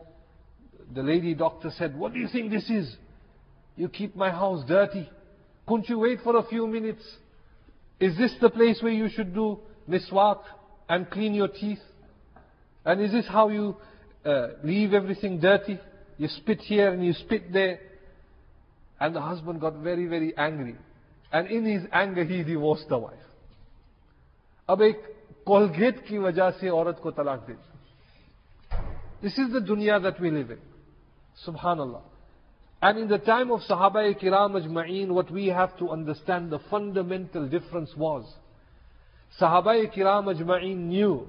the 0.94 1.02
lady 1.02 1.34
doctor 1.34 1.72
said, 1.78 1.98
What 1.98 2.14
do 2.14 2.20
you 2.20 2.28
think 2.28 2.52
this 2.52 2.70
is? 2.70 2.98
You 3.78 3.88
keep 3.88 4.16
my 4.18 4.30
house 4.30 4.66
dirty. 4.68 5.10
Couldn't 5.66 5.88
you 5.88 6.00
wait 6.00 6.20
for 6.24 6.36
a 6.36 6.44
few 6.44 6.68
minutes? 6.68 7.04
Is 8.02 8.18
this 8.18 8.34
the 8.42 8.50
place 8.50 8.80
where 8.82 8.92
you 8.92 9.08
should 9.10 9.34
do 9.34 9.60
miswak 9.90 10.42
and 10.90 11.10
clean 11.10 11.34
your 11.34 11.48
teeth? 11.48 11.80
And 12.86 13.02
is 13.02 13.14
this 13.14 13.28
how 13.28 13.48
you 13.48 13.78
uh, 14.27 14.49
leave 14.63 14.95
everything 14.95 15.41
dirty? 15.41 15.79
You 16.19 16.29
spit 16.29 16.61
here 16.61 16.93
and 16.93 17.05
you 17.05 17.13
spit 17.13 17.53
there. 17.53 17.81
And 19.01 19.15
the 19.15 19.21
husband 19.21 19.61
got 19.61 19.75
very, 19.77 20.07
very 20.07 20.37
angry. 20.37 20.77
And 21.33 21.49
in 21.49 21.65
his 21.65 21.83
anger, 21.93 22.25
he 22.25 22.43
divorced 22.43 22.89
the 22.89 22.99
wife. 22.99 23.19
अब 24.69 24.83
एक 24.83 25.01
Colgate 25.47 26.05
की 26.07 26.19
वजह 26.19 26.51
से 26.61 26.69
औरत 26.71 27.01
को 27.03 27.11
तलाक 27.11 27.47
दे 27.49 27.57
This 29.23 29.39
is 29.39 29.53
the 29.53 29.61
dunya 29.61 30.03
that 30.03 30.21
we 30.21 30.31
live 30.31 30.51
in. 30.51 30.59
Subhanallah. 31.47 32.03
And 32.81 32.99
in 32.99 33.09
the 33.09 33.19
time 33.19 33.53
of 33.53 33.61
Sahaba 33.61 34.13
Kiram 34.21 34.61
Ajma'een, 34.61 35.09
what 35.09 35.31
we 35.31 35.47
have 35.47 35.77
to 35.79 35.91
understand, 35.91 36.51
the 36.51 36.59
fundamental 36.71 37.49
difference 37.49 37.91
was, 37.97 38.25
Sahaba 39.41 39.87
Kiram 39.97 40.25
Ajma'een 40.35 40.77
knew, 40.89 41.29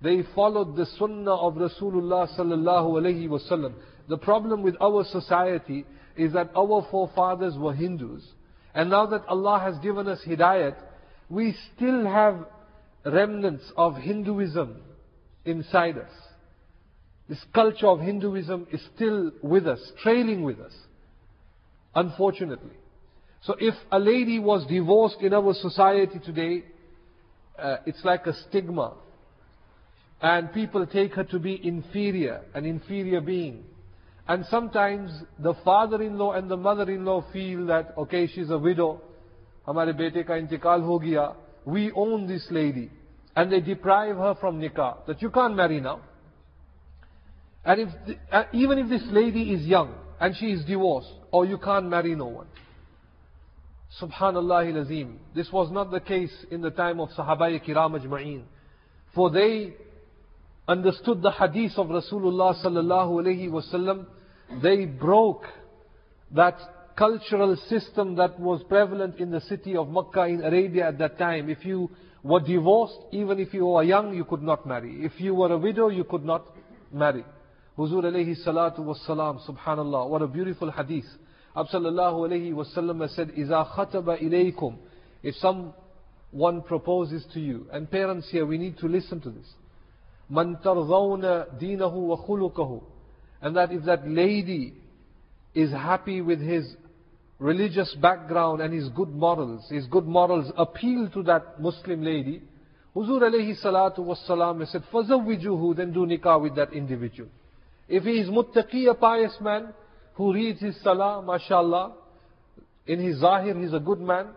they 0.00 0.22
followed 0.34 0.76
the 0.76 0.86
sunnah 0.98 1.34
of 1.34 1.54
Rasulullah 1.54 2.28
sallallahu 2.38 3.00
alayhi 3.00 3.28
wasallam. 3.28 3.74
The 4.08 4.18
problem 4.18 4.62
with 4.62 4.76
our 4.80 5.04
society 5.04 5.84
is 6.16 6.32
that 6.32 6.50
our 6.56 6.86
forefathers 6.90 7.56
were 7.56 7.74
Hindus. 7.74 8.24
And 8.74 8.90
now 8.90 9.06
that 9.06 9.26
Allah 9.26 9.58
has 9.60 9.78
given 9.78 10.06
us 10.08 10.20
hidayat, 10.26 10.76
we 11.28 11.54
still 11.74 12.04
have 12.06 12.46
remnants 13.04 13.64
of 13.76 13.96
Hinduism 13.96 14.80
inside 15.44 15.98
us. 15.98 16.10
This 17.28 17.44
culture 17.52 17.88
of 17.88 18.00
Hinduism 18.00 18.68
is 18.72 18.80
still 18.94 19.32
with 19.42 19.66
us, 19.66 19.80
trailing 20.02 20.42
with 20.42 20.60
us. 20.60 20.72
Unfortunately. 21.94 22.76
So 23.42 23.54
if 23.58 23.74
a 23.90 23.98
lady 23.98 24.38
was 24.38 24.66
divorced 24.66 25.20
in 25.20 25.34
our 25.34 25.54
society 25.54 26.18
today, 26.24 26.64
uh, 27.58 27.76
it's 27.86 28.04
like 28.04 28.26
a 28.26 28.34
stigma. 28.48 28.94
And 30.20 30.52
people 30.52 30.86
take 30.86 31.14
her 31.14 31.24
to 31.24 31.38
be 31.38 31.60
inferior, 31.66 32.42
an 32.54 32.64
inferior 32.64 33.20
being. 33.20 33.64
And 34.26 34.44
sometimes 34.46 35.10
the 35.38 35.54
father-in-law 35.64 36.32
and 36.32 36.50
the 36.50 36.56
mother-in-law 36.56 37.26
feel 37.32 37.66
that, 37.66 37.94
okay, 37.96 38.26
she's 38.26 38.50
a 38.50 38.58
widow. 38.58 39.00
Hamare 39.66 39.96
bete 39.96 40.26
ka 40.26 40.34
intikal 40.34 40.84
ho 40.84 40.98
gaya. 40.98 41.34
We 41.64 41.92
own 41.92 42.26
this 42.26 42.46
lady. 42.50 42.90
And 43.36 43.52
they 43.52 43.60
deprive 43.60 44.16
her 44.16 44.34
from 44.40 44.60
nikah. 44.60 45.06
That 45.06 45.22
you 45.22 45.30
can't 45.30 45.54
marry 45.54 45.80
now. 45.80 46.00
And 47.64 47.80
if 47.80 47.88
the, 48.06 48.36
uh, 48.36 48.44
even 48.52 48.78
if 48.78 48.88
this 48.88 49.04
lady 49.10 49.52
is 49.52 49.64
young 49.66 49.94
and 50.20 50.34
she 50.36 50.46
is 50.46 50.64
divorced, 50.64 51.12
or 51.30 51.46
you 51.46 51.58
can't 51.58 51.88
marry 51.88 52.14
no 52.14 52.26
one. 52.26 52.46
Subhanallah 54.00 54.72
lazim. 54.72 55.16
This 55.34 55.50
was 55.52 55.70
not 55.70 55.90
the 55.90 56.00
case 56.00 56.32
in 56.50 56.60
the 56.60 56.70
time 56.70 57.00
of 57.00 57.10
Sahaba 57.10 57.64
kiram. 57.64 58.42
For 59.14 59.30
they 59.30 59.74
understood 60.67 61.21
the 61.21 61.31
hadith 61.31 61.73
of 61.77 61.87
Rasulullah 61.87 62.55
sallallahu 62.63 63.21
alayhi 63.21 63.49
wasallam. 63.49 64.05
They 64.61 64.85
broke 64.85 65.43
that 66.31 66.57
cultural 66.95 67.55
system 67.67 68.15
that 68.15 68.39
was 68.39 68.63
prevalent 68.69 69.17
in 69.17 69.31
the 69.31 69.41
city 69.41 69.75
of 69.75 69.89
Makkah 69.89 70.25
in 70.25 70.43
Arabia 70.43 70.89
at 70.89 70.97
that 70.99 71.17
time. 71.17 71.49
If 71.49 71.65
you 71.65 71.89
were 72.23 72.39
divorced, 72.39 72.97
even 73.11 73.39
if 73.39 73.53
you 73.53 73.65
were 73.65 73.83
young, 73.83 74.15
you 74.15 74.25
could 74.25 74.41
not 74.41 74.65
marry. 74.65 75.03
If 75.03 75.19
you 75.19 75.35
were 75.35 75.51
a 75.51 75.57
widow, 75.57 75.89
you 75.89 76.03
could 76.03 76.23
not 76.23 76.45
marry. 76.91 77.25
Huzur 77.77 78.03
alayhi 78.03 78.35
salatu 78.45 78.79
was 78.79 79.01
salam, 79.05 79.39
subhanallah, 79.47 80.07
what 80.07 80.21
a 80.21 80.27
beautiful 80.27 80.71
hadith. 80.71 81.05
Absallallahu 81.55 82.29
alayhi 82.29 82.53
wasallam 82.53 83.07
said, 83.15 83.29
إِذَا 83.29 83.75
خَتَبَ 83.75 84.21
إِلَيْكُمْ 84.23 84.77
If 85.23 85.35
someone 85.35 86.61
proposes 86.61 87.25
to 87.33 87.39
you, 87.39 87.67
and 87.71 87.89
parents 87.89 88.29
here, 88.31 88.45
we 88.45 88.57
need 88.57 88.77
to 88.77 88.87
listen 88.87 89.19
to 89.21 89.29
this. 89.29 89.47
مَنْ 90.31 90.63
تَرْضَوْنَ 90.63 91.59
دِينَهُ 91.59 91.93
وَخُلُقَهُ 91.93 92.83
And 93.41 93.55
that 93.55 93.71
if 93.71 93.83
that 93.85 94.07
lady 94.07 94.73
is 95.53 95.71
happy 95.71 96.21
with 96.21 96.39
his 96.39 96.75
religious 97.39 97.93
background 98.01 98.61
and 98.61 98.73
his 98.73 98.89
good 98.89 99.09
morals, 99.09 99.67
his 99.69 99.85
good 99.87 100.05
morals 100.05 100.51
appeal 100.57 101.09
to 101.09 101.23
that 101.23 101.59
Muslim 101.61 102.03
lady, 102.03 102.41
Huzur 102.95 103.21
alayhi 103.21 103.61
salatu 103.63 103.99
was 103.99 104.23
salam 104.27 104.63
said, 104.65 104.83
فَزَوِّجُهُ 104.91 105.75
Then 105.75 105.93
do 105.93 106.05
nikah 106.05 106.41
with 106.41 106.55
that 106.55 106.73
individual. 106.73 107.29
If 107.89 108.03
he 108.03 108.19
is 108.19 108.29
muttaqi, 108.29 108.89
a 108.89 108.93
pious 108.93 109.35
man, 109.41 109.73
who 110.13 110.33
reads 110.33 110.61
his 110.61 110.79
salah, 110.83 111.21
mashallah, 111.21 111.93
in 112.85 112.99
his 112.99 113.19
zahir 113.19 113.59
he's 113.59 113.73
a 113.73 113.79
good 113.79 113.99
man, 113.99 114.27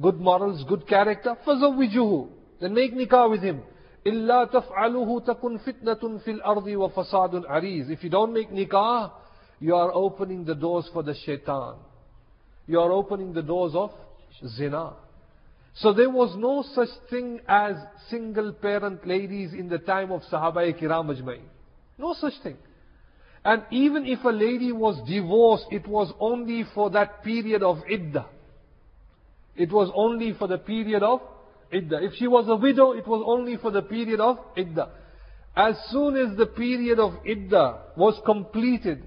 good 0.00 0.20
morals, 0.20 0.64
good 0.68 0.86
character, 0.86 1.36
فَزَوِّجُهُ 1.46 2.28
Then 2.60 2.74
make 2.74 2.94
nikah 2.94 3.30
with 3.30 3.42
him. 3.42 3.62
إِلَّا 4.06 4.44
تَفْعَلُهُ 4.52 5.26
تَكُنْ 5.26 5.58
فِتْنَةٌ 5.58 6.24
فِي 6.24 6.40
الْأَرْضِ 6.40 6.66
وَفَسَادٌ 6.66 7.46
عَرِيزٌ 7.46 7.90
If 7.90 8.04
you 8.04 8.10
don't 8.10 8.32
make 8.32 8.50
nikah, 8.50 9.10
you 9.60 9.74
are 9.74 9.92
opening 9.92 10.44
the 10.44 10.54
doors 10.54 10.88
for 10.92 11.02
the 11.02 11.14
shaitan. 11.26 11.76
You 12.66 12.80
are 12.80 12.92
opening 12.92 13.32
the 13.32 13.42
doors 13.42 13.72
of 13.74 13.90
zina. 14.56 14.92
So 15.74 15.92
there 15.92 16.10
was 16.10 16.34
no 16.36 16.64
such 16.74 16.88
thing 17.10 17.40
as 17.48 17.76
single 18.10 18.52
parent 18.52 19.06
ladies 19.06 19.52
in 19.52 19.68
the 19.68 19.78
time 19.78 20.10
of 20.10 20.22
Sahaba 20.22 20.72
Kiram 20.80 21.14
Ajmain. 21.14 21.42
No 21.98 22.14
such 22.14 22.34
thing. 22.42 22.56
And 23.44 23.62
even 23.70 24.04
if 24.06 24.24
a 24.24 24.30
lady 24.30 24.72
was 24.72 25.00
divorced, 25.08 25.66
it 25.70 25.86
was 25.86 26.12
only 26.20 26.64
for 26.74 26.90
that 26.90 27.22
period 27.22 27.62
of 27.62 27.78
iddah. 27.90 28.26
It 29.56 29.72
was 29.72 29.90
only 29.94 30.34
for 30.34 30.46
the 30.48 30.58
period 30.58 31.02
of 31.02 31.20
iddah. 31.73 32.03
If 32.03 32.13
she 32.15 32.27
was 32.27 32.47
a 32.47 32.55
widow, 32.55 32.91
it 32.91 33.07
was 33.07 33.23
only 33.25 33.57
for 33.57 33.71
the 33.71 33.81
period 33.81 34.19
of 34.19 34.37
iddah. 34.55 34.89
As 35.55 35.75
soon 35.89 36.17
as 36.17 36.37
the 36.37 36.47
period 36.47 36.99
of 36.99 37.13
iddah 37.25 37.79
was 37.95 38.19
completed, 38.25 39.03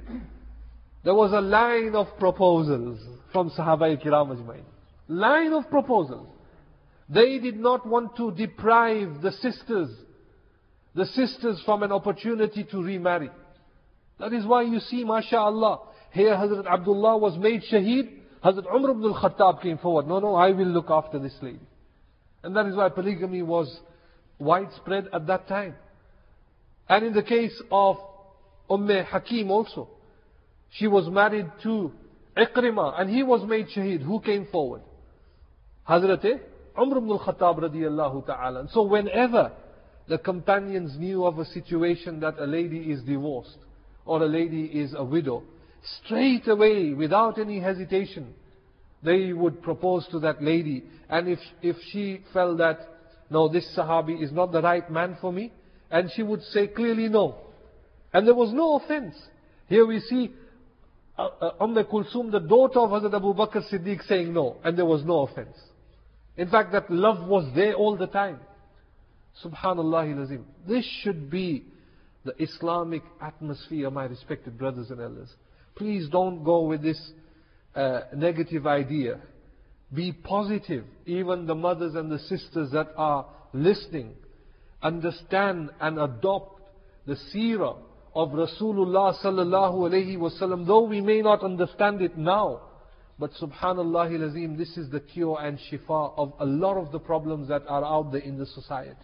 there 1.05 1.15
was 1.15 1.33
a 1.33 1.41
line 1.41 1.95
of 1.95 2.07
proposals 2.19 2.99
from 3.33 3.51
Sahaba 3.51 4.03
Kiram 4.03 4.37
Ajmain. 4.37 4.63
Line 5.09 5.53
of 5.53 5.69
proposals. 5.71 6.29
They 7.09 7.39
did 7.39 7.59
not 7.59 7.87
want 7.87 8.17
to 8.17 8.33
deprive 8.33 9.23
the 9.23 9.31
sisters, 9.33 9.91
the 10.95 11.07
sisters 11.07 11.63
from 11.65 11.83
an 11.83 11.93
opportunity 11.93 12.65
to 12.65 12.83
remarry. 12.83 13.31
That 14.19 14.33
is 14.33 14.45
why 14.45 14.63
you 14.63 14.81
see, 14.81 15.05
mashallah, 15.05 15.81
here 16.13 16.35
Hazrat 16.35 16.67
Abdullah 16.67 17.19
was 17.19 17.37
made 17.39 17.63
shaheed. 17.71 18.21
Hazrat 18.45 18.67
Umar 18.75 18.93
ibn 18.93 19.05
al-Khattab 19.05 19.63
came 19.63 19.79
forward. 19.79 20.09
No, 20.09 20.19
no, 20.19 20.35
I 20.35 20.51
will 20.51 20.67
look 20.67 20.91
after 20.91 21.19
this 21.19 21.35
lady. 21.43 21.61
And 22.47 22.55
that 22.55 22.67
is 22.67 22.77
why 22.77 22.89
polygamy 22.91 23.43
was 23.43 23.81
widespread 24.39 25.09
at 25.13 25.27
that 25.27 25.49
time. 25.49 25.75
And 26.89 27.05
in 27.05 27.13
the 27.13 27.25
case 27.25 27.61
of 27.73 27.97
Umm 28.71 28.89
Hakim 28.89 29.51
also, 29.51 29.89
she 30.71 30.87
was 30.87 31.09
married 31.09 31.51
to 31.65 31.91
Ikrimah 32.37 33.01
and 33.01 33.11
he 33.11 33.25
was 33.25 33.43
made 33.49 33.67
shaheed. 33.75 34.01
Who 34.03 34.21
came 34.21 34.47
forward? 34.53 34.83
Hazrat 35.89 36.25
Umar 36.79 36.99
ibn 36.99 37.11
al-Khattab 37.11 38.27
ta'ala. 38.27 38.69
So 38.71 38.83
whenever 38.83 39.51
the 40.07 40.19
companions 40.19 40.97
knew 40.97 41.27
of 41.27 41.41
a 41.41 41.47
situation 41.47 42.21
that 42.21 42.39
a 42.39 42.47
lady 42.47 42.93
is 42.93 43.03
divorced 43.03 43.59
or 44.05 44.23
a 44.23 44.29
lady 44.29 44.67
is 44.67 44.95
a 44.97 45.03
widow, 45.03 45.43
straight 46.05 46.47
away, 46.47 46.93
without 46.93 47.41
any 47.41 47.59
hesitation, 47.59 48.35
they 49.07 49.33
would 49.33 49.63
propose 49.63 50.05
to 50.09 50.19
that 50.19 50.43
lady. 50.43 50.83
And 51.09 51.29
if, 51.29 51.39
if 51.63 51.77
she 51.93 52.23
felt 52.33 52.59
that, 52.59 52.81
no, 53.31 53.49
this 53.49 53.65
Sahabi 53.79 54.21
is 54.21 54.33
not 54.33 54.51
the 54.51 54.61
right 54.61 54.91
man 54.91 55.17
for 55.21 55.33
me, 55.33 55.53
and 55.93 56.11
she 56.15 56.25
would 56.25 56.43
say 56.43 56.67
clearly 56.67 57.09
no. 57.09 57.37
And 58.13 58.27
there 58.27 58.35
was 58.35 58.53
no 58.53 58.77
offense. 58.77 59.15
Here 59.69 59.87
we 59.87 60.01
see 60.01 60.33
uh, 61.17 61.29
uh, 61.41 61.51
Umm 61.61 61.77
Kulsum, 61.77 62.33
the 62.33 62.41
daughter 62.41 62.81
of 62.81 62.91
Hazrat 62.91 63.15
Abu 63.15 63.33
Bakr 63.33 63.63
Siddiq 63.73 64.05
saying 64.09 64.33
no, 64.33 64.57
and 64.65 64.77
there 64.77 64.85
was 64.85 65.05
no 65.05 65.21
offense. 65.21 65.57
In 66.37 66.51
fact, 66.51 66.73
that 66.73 66.91
love 66.91 67.29
was 67.29 67.49
there 67.55 67.75
all 67.75 67.97
the 67.97 68.09
time. 68.09 68.41
Subhanallah 69.45 70.15
lazim. 70.15 70.43
This 70.67 70.85
should 71.03 71.31
be 71.31 71.65
the 72.25 72.35
Islamic 72.43 73.03
atmosphere, 73.21 73.89
my 73.91 74.07
respected 74.07 74.59
brothers 74.59 74.91
and 74.91 75.01
elders. 75.01 75.29
Please 75.77 76.09
don't 76.09 76.43
go 76.43 76.63
with 76.63 76.83
this 76.83 77.01
negative 78.15 78.67
idea. 78.67 79.21
Be 79.93 80.13
positive. 80.13 80.85
Even 81.05 81.47
the 81.47 81.55
mothers 81.55 81.95
and 81.95 82.11
the 82.11 82.19
sisters 82.19 82.71
that 82.73 82.89
are 82.97 83.27
listening, 83.53 84.15
understand 84.83 85.71
and 85.81 85.99
adopt 85.99 86.61
the 87.07 87.17
seerah 87.35 87.77
of 88.15 88.31
Rasulullah 88.31 89.15
sallallahu 89.23 89.91
alayhi 89.91 90.17
wasallam, 90.17 90.67
though 90.67 90.85
we 90.85 91.01
may 91.01 91.21
not 91.23 91.43
understand 91.43 92.01
it 92.03 92.17
now. 92.17 92.63
But 93.19 93.33
subhanallah 93.41 94.29
azim, 94.29 94.59
this 94.59 94.77
is 94.77 94.91
the 94.91 95.01
cure 95.01 95.39
and 95.41 95.59
shifa 95.59 96.13
of 96.19 96.35
a 96.39 96.45
lot 96.45 96.77
of 96.77 96.93
the 96.93 96.99
problems 96.99 97.49
that 97.49 97.63
are 97.69 97.85
out 97.85 98.13
there 98.13 98.21
in 98.21 98.39
the 98.39 98.47
society. 98.47 98.97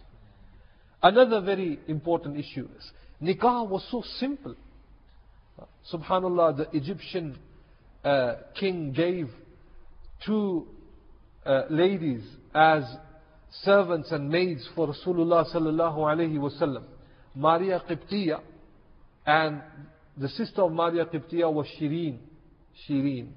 Another 1.01 1.41
very 1.41 1.79
important 1.87 2.37
issue 2.37 2.67
is, 2.77 2.91
nikah 3.21 3.67
was 3.67 3.85
so 3.89 4.03
simple. 4.19 4.55
Subhanallah, 5.91 6.57
the 6.57 6.77
Egyptian 6.77 7.37
uh, 8.03 8.35
king 8.59 8.91
gave 8.91 9.29
two 10.25 10.67
uh, 11.45 11.63
ladies 11.69 12.23
as 12.53 12.83
servants 13.63 14.11
and 14.11 14.29
maids 14.29 14.67
for 14.75 14.87
Rasulullah 14.87 15.45
sallallahu 15.53 15.97
alayhi 15.97 16.37
wasallam. 16.37 16.83
Maria 17.35 17.81
Qibtiyah 17.89 18.41
and 19.25 19.61
the 20.17 20.29
sister 20.29 20.61
of 20.61 20.71
Maria 20.71 21.05
Qibtiyah 21.05 21.51
was 21.51 21.67
Shireen. 21.79 22.19
Shireen. 22.87 23.29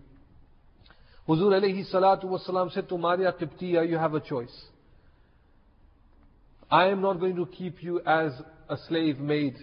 Huzur 1.28 1.52
alayhi 1.52 1.92
salatu 1.92 2.24
wasalam 2.24 2.72
said 2.72 2.88
to 2.88 2.98
Maria 2.98 3.32
Qibtiyah, 3.32 3.88
you 3.88 3.96
have 3.96 4.14
a 4.14 4.20
choice. 4.20 4.64
I 6.70 6.88
am 6.88 7.00
not 7.00 7.20
going 7.20 7.36
to 7.36 7.46
keep 7.46 7.82
you 7.82 8.00
as 8.00 8.32
a 8.68 8.76
slave 8.88 9.18
maid 9.18 9.54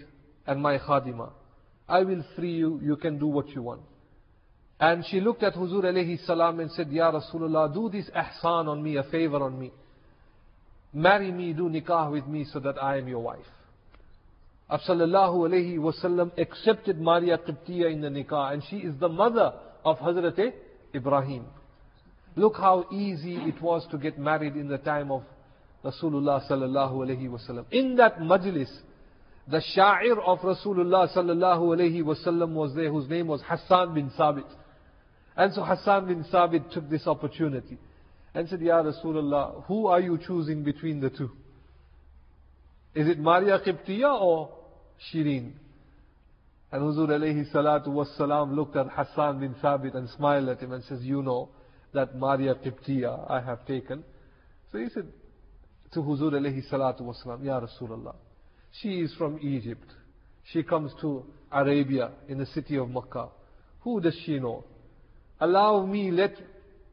and 0.46 0.60
my 0.62 0.78
khadima. 0.78 1.30
I 1.88 2.02
will 2.02 2.24
free 2.34 2.54
you, 2.54 2.80
you 2.82 2.96
can 2.96 3.18
do 3.18 3.26
what 3.26 3.48
you 3.50 3.62
want. 3.62 3.82
And 4.80 5.04
she 5.06 5.20
looked 5.20 5.42
at 5.42 5.54
Huzur 5.54 5.84
alayhi 5.84 6.24
salam 6.26 6.60
and 6.60 6.70
said, 6.72 6.90
Ya 6.90 7.12
Rasulullah, 7.12 7.72
do 7.72 7.88
this 7.88 8.10
ihsan 8.10 8.66
on 8.66 8.82
me, 8.82 8.96
a 8.96 9.04
favor 9.04 9.42
on 9.42 9.58
me. 9.58 9.72
Marry 10.92 11.30
me, 11.30 11.52
do 11.52 11.68
nikah 11.68 12.10
with 12.10 12.26
me 12.26 12.44
so 12.52 12.60
that 12.60 12.82
I 12.82 12.98
am 12.98 13.08
your 13.08 13.20
wife. 13.20 13.46
Sallallahu 14.70 15.48
alayhi 15.48 15.76
wasallam 15.76 16.36
accepted 16.38 17.00
Maria 17.00 17.38
Qibtiyah 17.38 17.92
in 17.92 18.00
the 18.00 18.08
nikah 18.08 18.52
and 18.52 18.62
she 18.68 18.76
is 18.76 18.94
the 18.98 19.08
mother 19.08 19.52
of 19.84 19.98
Hazrat 19.98 20.52
Ibrahim. 20.94 21.44
Look 22.36 22.56
how 22.56 22.86
easy 22.92 23.36
it 23.36 23.60
was 23.60 23.86
to 23.90 23.98
get 23.98 24.18
married 24.18 24.56
in 24.56 24.68
the 24.68 24.78
time 24.78 25.12
of 25.12 25.22
Rasulullah 25.84 26.48
sallallahu 26.50 26.92
alayhi 26.94 27.28
wasallam. 27.28 27.66
In 27.70 27.96
that 27.96 28.18
majlis, 28.18 28.70
the 29.46 29.62
sha'ir 29.76 30.18
of 30.24 30.38
Rasulullah 30.40 31.14
sallallahu 31.14 31.76
alayhi 31.76 32.02
wasallam 32.02 32.54
was 32.54 32.74
there 32.74 32.90
whose 32.90 33.08
name 33.08 33.26
was 33.26 33.42
Hassan 33.46 33.94
bin 33.94 34.10
Sabit. 34.18 34.46
And 35.36 35.52
so 35.52 35.62
Hassan 35.62 36.06
bin 36.06 36.24
Sabit 36.24 36.70
took 36.72 36.88
this 36.88 37.06
opportunity 37.06 37.78
and 38.34 38.48
said, 38.48 38.60
Ya 38.60 38.82
Rasulullah, 38.82 39.64
who 39.66 39.86
are 39.86 40.00
you 40.00 40.18
choosing 40.18 40.62
between 40.62 41.00
the 41.00 41.10
two? 41.10 41.30
Is 42.94 43.08
it 43.08 43.18
Maria 43.18 43.58
Qibtiyah 43.58 44.20
or 44.20 44.50
Shireen? 45.12 45.52
And 46.70 46.82
Huzur 46.82 47.08
alayhi 47.08 47.52
salatu 47.52 47.88
was 47.88 48.08
salam 48.16 48.54
looked 48.54 48.76
at 48.76 48.86
Hassan 48.88 49.40
bin 49.40 49.54
Sabit 49.62 49.94
and 49.94 50.08
smiled 50.10 50.48
at 50.48 50.60
him 50.60 50.72
and 50.72 50.84
says, 50.84 51.00
you 51.02 51.22
know 51.22 51.48
that 51.92 52.16
Maria 52.16 52.54
Qibtiyah 52.54 53.30
I 53.30 53.40
have 53.40 53.66
taken. 53.66 54.04
So 54.70 54.78
he 54.78 54.88
said, 54.90 55.06
to 55.92 56.00
Huzur 56.00 56.32
alayhi 56.32 56.68
salatu 56.68 57.02
wasalam, 57.02 57.44
Ya 57.44 57.60
Rasulullah. 57.60 58.16
She 58.82 59.00
is 59.00 59.14
from 59.14 59.38
Egypt. 59.40 59.88
She 60.52 60.62
comes 60.62 60.92
to 61.00 61.24
Arabia 61.50 62.10
in 62.28 62.38
the 62.38 62.46
city 62.46 62.76
of 62.76 62.90
Makkah. 62.90 63.28
Who 63.82 64.00
does 64.00 64.16
she 64.26 64.38
know? 64.40 64.64
Allow 65.40 65.86
me, 65.86 66.10
let, 66.10 66.34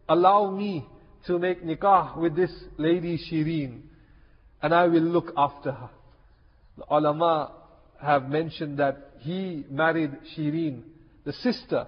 allow 0.09 0.51
me 0.51 0.85
to 1.27 1.37
make 1.37 1.63
nikah 1.63 2.17
with 2.17 2.35
this 2.35 2.51
lady 2.77 3.17
Shireen 3.17 3.81
and 4.61 4.73
I 4.73 4.87
will 4.87 5.01
look 5.01 5.31
after 5.35 5.71
her. 5.71 5.89
The 6.77 6.83
ulama 6.95 7.51
have 8.01 8.29
mentioned 8.29 8.79
that 8.79 9.11
he 9.19 9.65
married 9.69 10.11
Shireen, 10.35 10.83
the 11.25 11.33
sister 11.33 11.87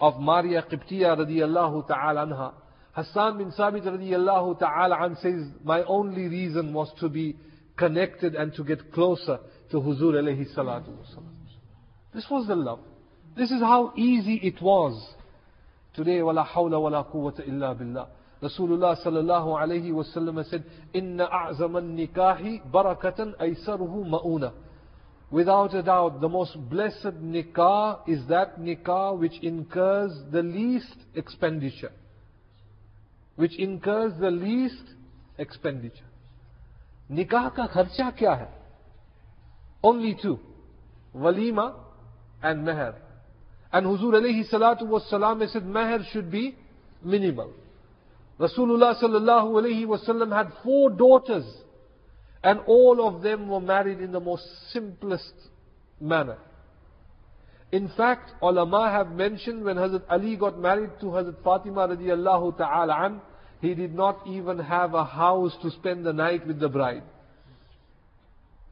of 0.00 0.18
Maria 0.18 0.62
Qibtiyah 0.62 1.18
radiallahu 1.18 1.86
ta'ala 1.86 2.26
anha. 2.26 2.52
Hassan 2.92 3.38
bin 3.38 3.52
Sabit 3.52 3.84
radiallahu 3.84 4.58
ta'ala 4.58 4.96
an 5.00 5.16
says, 5.22 5.46
my 5.64 5.82
only 5.84 6.28
reason 6.28 6.72
was 6.72 6.90
to 7.00 7.08
be 7.08 7.36
connected 7.76 8.34
and 8.34 8.54
to 8.54 8.64
get 8.64 8.92
closer 8.92 9.38
to 9.70 9.76
Huzur 9.78 10.14
alayhi 10.14 10.46
salatu. 10.54 10.94
This 12.14 12.26
was 12.30 12.46
the 12.46 12.56
love. 12.56 12.80
This 13.36 13.50
is 13.50 13.60
how 13.60 13.94
easy 13.96 14.34
it 14.42 14.60
was. 14.60 15.14
Today, 15.94 16.22
wala 16.22 16.44
hawla 16.44 16.80
wala 16.80 17.04
quwwata 17.04 17.46
illa 17.46 17.74
billah. 17.74 18.08
Rasulullah 18.42 18.96
sallallahu 19.04 19.56
alayhi 19.56 19.92
wasallam 19.92 20.44
said, 20.48 20.64
Inna 20.92 21.28
a'zaman 21.30 21.96
nikahi 21.96 22.60
barakatan 22.72 23.34
aysaruhu 23.38 24.08
ma'una. 24.08 24.52
Without 25.30 25.74
a 25.74 25.82
doubt, 25.82 26.20
the 26.20 26.28
most 26.28 26.56
blessed 26.68 27.22
nikah 27.22 28.00
is 28.08 28.26
that 28.28 28.60
nikah 28.60 29.18
which 29.18 29.38
incurs 29.42 30.12
the 30.30 30.42
least 30.42 30.96
expenditure. 31.14 31.92
Which 33.36 33.58
incurs 33.58 34.12
the 34.20 34.30
least 34.30 34.82
expenditure. 35.38 36.04
Nikah 37.10 37.54
ka 37.54 37.68
kharcha 37.68 38.18
kya 38.18 38.38
hai? 38.38 38.48
Only 39.82 40.16
two. 40.20 40.38
Walima 41.16 41.76
and 42.42 42.66
meher. 42.66 42.94
And 43.72 43.86
Huzur 43.86 44.12
alayhi 44.12 44.50
salatu 44.50 44.86
was 44.86 45.08
salam 45.08 45.42
said 45.48 45.62
meher 45.62 46.04
should 46.12 46.30
be 46.30 46.56
minimal. 47.02 47.52
Rasulullah 48.38 49.00
sallallahu 49.00 49.52
alayhi 49.62 49.86
wasallam 49.86 50.36
had 50.36 50.52
four 50.62 50.90
daughters 50.90 51.44
and 52.42 52.60
all 52.66 53.06
of 53.06 53.22
them 53.22 53.48
were 53.48 53.60
married 53.60 54.00
in 54.00 54.12
the 54.12 54.20
most 54.20 54.44
simplest 54.72 55.32
manner. 56.00 56.38
In 57.70 57.88
fact, 57.96 58.32
ulama 58.42 58.90
have 58.90 59.12
mentioned 59.12 59.64
when 59.64 59.76
Hazrat 59.76 60.02
Ali 60.10 60.36
got 60.36 60.58
married 60.58 60.90
to 61.00 61.06
Hazrat 61.06 61.42
Fatima 61.42 61.88
radiallahu 61.88 62.58
ta'ala 62.58 63.06
an, 63.06 63.20
he 63.60 63.74
did 63.74 63.94
not 63.94 64.26
even 64.26 64.58
have 64.58 64.92
a 64.94 65.04
house 65.04 65.56
to 65.62 65.70
spend 65.70 66.04
the 66.04 66.12
night 66.12 66.46
with 66.46 66.58
the 66.58 66.68
bride. 66.68 67.04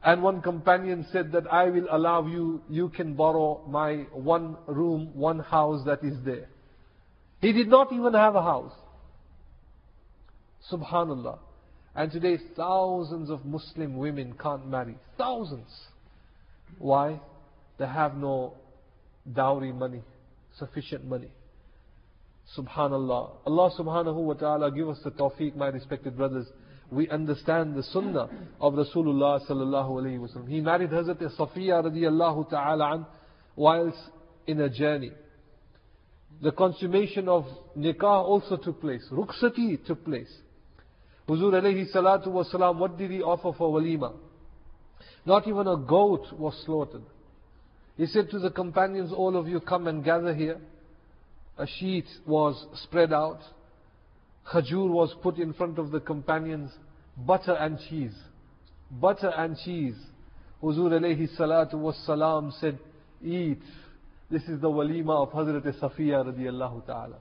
And 0.03 0.23
one 0.23 0.41
companion 0.41 1.05
said 1.11 1.31
that 1.33 1.51
I 1.51 1.65
will 1.65 1.87
allow 1.91 2.25
you, 2.25 2.61
you 2.69 2.89
can 2.89 3.13
borrow 3.13 3.63
my 3.67 4.07
one 4.11 4.57
room, 4.65 5.11
one 5.13 5.39
house 5.39 5.85
that 5.85 6.03
is 6.03 6.15
there. 6.25 6.47
He 7.39 7.51
did 7.51 7.67
not 7.67 7.93
even 7.93 8.13
have 8.13 8.35
a 8.35 8.41
house. 8.41 8.73
Subhanallah. 10.71 11.39
And 11.95 12.11
today 12.11 12.37
thousands 12.55 13.29
of 13.29 13.45
Muslim 13.45 13.97
women 13.97 14.33
can't 14.41 14.67
marry. 14.67 14.95
Thousands. 15.17 15.69
Why? 16.79 17.19
They 17.77 17.85
have 17.85 18.15
no 18.15 18.53
dowry 19.31 19.71
money, 19.71 20.01
sufficient 20.57 21.05
money. 21.05 21.29
Subhanallah. 22.57 23.31
Allah 23.45 23.71
subhanahu 23.77 24.15
wa 24.15 24.33
ta'ala 24.33 24.71
give 24.71 24.89
us 24.89 24.99
the 25.03 25.11
tawfiq, 25.11 25.55
my 25.55 25.67
respected 25.67 26.17
brothers. 26.17 26.47
We 26.91 27.09
understand 27.09 27.75
the 27.75 27.83
sunnah 27.83 28.29
of 28.59 28.73
Rasulullah 28.73 29.39
sallallahu 29.49 29.89
alayhi 29.89 30.19
wasallam. 30.19 30.49
He 30.49 30.59
married 30.59 30.89
Hazrat 30.89 31.21
Safiya 31.37 31.83
radiallahu 31.85 32.49
ta'ala 32.49 32.95
an 32.95 33.05
whilst 33.55 33.97
in 34.45 34.59
a 34.59 34.69
journey. 34.69 35.11
The 36.41 36.51
consummation 36.51 37.29
of 37.29 37.45
nikah 37.77 38.03
also 38.03 38.57
took 38.57 38.81
place. 38.81 39.07
Rukhsati 39.11 39.85
took 39.85 40.03
place. 40.03 40.31
Huzur 41.29 41.53
alayhi 41.53 41.85
salatu 41.95 42.27
wasalam, 42.27 42.77
what 42.77 42.97
did 42.97 43.09
he 43.09 43.21
offer 43.21 43.57
for 43.57 43.79
walima? 43.79 44.13
Not 45.25 45.47
even 45.47 45.67
a 45.67 45.77
goat 45.77 46.25
was 46.33 46.61
slaughtered. 46.65 47.03
He 47.95 48.05
said 48.07 48.29
to 48.31 48.39
the 48.39 48.49
companions, 48.51 49.13
all 49.15 49.37
of 49.37 49.47
you 49.47 49.61
come 49.61 49.87
and 49.87 50.03
gather 50.03 50.33
here. 50.33 50.59
A 51.57 51.67
sheet 51.67 52.05
was 52.25 52.65
spread 52.83 53.13
out. 53.13 53.39
Khajur 54.49 54.89
was 54.89 55.13
put 55.21 55.37
in 55.37 55.53
front 55.53 55.79
of 55.79 55.91
the 55.91 55.99
companions. 55.99 56.71
Butter 57.17 57.53
and 57.53 57.79
cheese. 57.89 58.15
Butter 58.89 59.31
and 59.37 59.57
cheese. 59.57 59.95
Huzur 60.61 60.91
alayhi 60.91 61.27
salatu 61.37 61.75
wasalam 61.75 62.51
said, 62.59 62.77
eat. 63.23 63.61
This 64.29 64.43
is 64.43 64.61
the 64.61 64.69
walima 64.69 65.23
of 65.23 65.31
Hazrat 65.31 65.63
Safiya 65.79 66.25
radiallahu 66.25 66.85
ta'ala. 66.85 67.17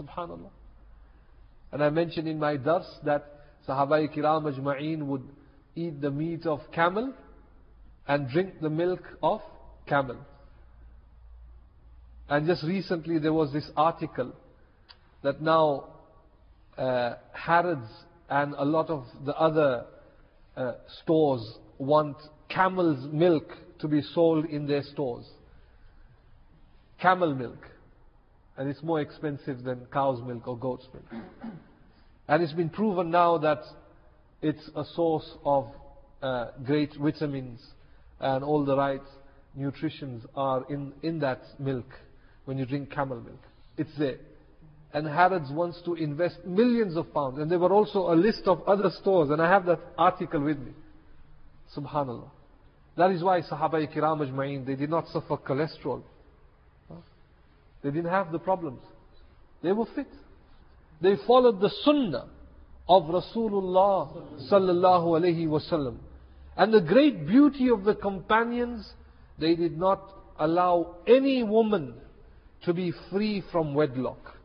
Subhanallah. 0.00 0.50
And 1.72 1.82
I 1.82 1.90
mentioned 1.90 2.28
in 2.28 2.38
my 2.38 2.56
dars 2.56 2.86
that 3.04 3.26
Sahaba 3.68 4.06
kiram 4.14 4.44
ajma'een 4.44 5.02
would 5.02 5.24
eat 5.74 6.00
the 6.00 6.10
meat 6.10 6.46
of 6.46 6.60
camel 6.72 7.12
and 8.08 8.28
drink 8.28 8.60
the 8.60 8.70
milk 8.70 9.02
of 9.22 9.40
camel. 9.86 10.16
And 12.28 12.46
just 12.46 12.64
recently 12.64 13.18
there 13.18 13.32
was 13.32 13.52
this 13.52 13.68
article 13.76 14.32
that 15.22 15.40
now 15.40 15.88
uh, 16.78 17.14
Harrods 17.32 17.88
and 18.28 18.54
a 18.54 18.64
lot 18.64 18.90
of 18.90 19.04
the 19.24 19.34
other 19.36 19.84
uh, 20.56 20.72
stores 21.02 21.58
want 21.78 22.16
camel's 22.48 23.06
milk 23.12 23.52
to 23.78 23.88
be 23.88 24.02
sold 24.14 24.46
in 24.46 24.66
their 24.66 24.82
stores. 24.82 25.26
Camel 27.00 27.34
milk. 27.34 27.68
And 28.56 28.68
it's 28.68 28.82
more 28.82 29.00
expensive 29.00 29.62
than 29.62 29.86
cow's 29.92 30.22
milk 30.22 30.48
or 30.48 30.56
goat's 30.56 30.86
milk. 30.92 31.22
And 32.28 32.42
it's 32.42 32.54
been 32.54 32.70
proven 32.70 33.12
now 33.12 33.38
that 33.38 33.60
it's 34.42 34.68
a 34.74 34.84
source 34.96 35.30
of 35.44 35.68
uh, 36.20 36.46
great 36.64 36.92
vitamins 37.00 37.60
and 38.18 38.42
all 38.42 38.64
the 38.64 38.76
right 38.76 39.02
nutritions 39.54 40.24
are 40.34 40.64
in, 40.68 40.92
in 41.02 41.20
that 41.20 41.42
milk 41.60 41.86
when 42.44 42.58
you 42.58 42.66
drink 42.66 42.90
camel 42.90 43.20
milk. 43.20 43.40
It's 43.76 43.96
there. 43.96 44.18
And 44.96 45.06
Harrods 45.06 45.50
wants 45.50 45.78
to 45.84 45.92
invest 45.92 46.42
millions 46.46 46.96
of 46.96 47.12
pounds. 47.12 47.38
And 47.38 47.50
there 47.50 47.58
were 47.58 47.70
also 47.70 48.10
a 48.10 48.16
list 48.16 48.44
of 48.46 48.62
other 48.66 48.88
stores, 48.98 49.28
and 49.28 49.42
I 49.42 49.50
have 49.50 49.66
that 49.66 49.78
article 49.98 50.40
with 50.40 50.58
me. 50.58 50.72
Subhanallah. 51.76 52.30
That 52.96 53.10
is 53.10 53.22
why 53.22 53.42
Sahaba 53.42 53.94
Kiram 53.94 54.26
Ajma'in, 54.26 54.64
they 54.64 54.74
did 54.74 54.88
not 54.88 55.06
suffer 55.08 55.36
cholesterol. 55.36 56.02
They 57.82 57.90
didn't 57.90 58.10
have 58.10 58.32
the 58.32 58.38
problems. 58.38 58.80
They 59.62 59.72
were 59.72 59.84
fit. 59.94 60.08
They 61.02 61.16
followed 61.26 61.60
the 61.60 61.70
sunnah 61.84 62.28
of 62.88 63.02
Rasulullah 63.02 64.48
sallallahu 64.50 65.20
alaihi 65.20 65.46
wasallam. 65.46 65.98
And 66.56 66.72
the 66.72 66.80
great 66.80 67.26
beauty 67.26 67.68
of 67.68 67.84
the 67.84 67.96
companions, 67.96 68.90
they 69.38 69.56
did 69.56 69.76
not 69.76 70.10
allow 70.38 70.94
any 71.06 71.42
woman 71.42 71.96
to 72.64 72.72
be 72.72 72.94
free 73.10 73.42
from 73.52 73.74
wedlock. 73.74 74.35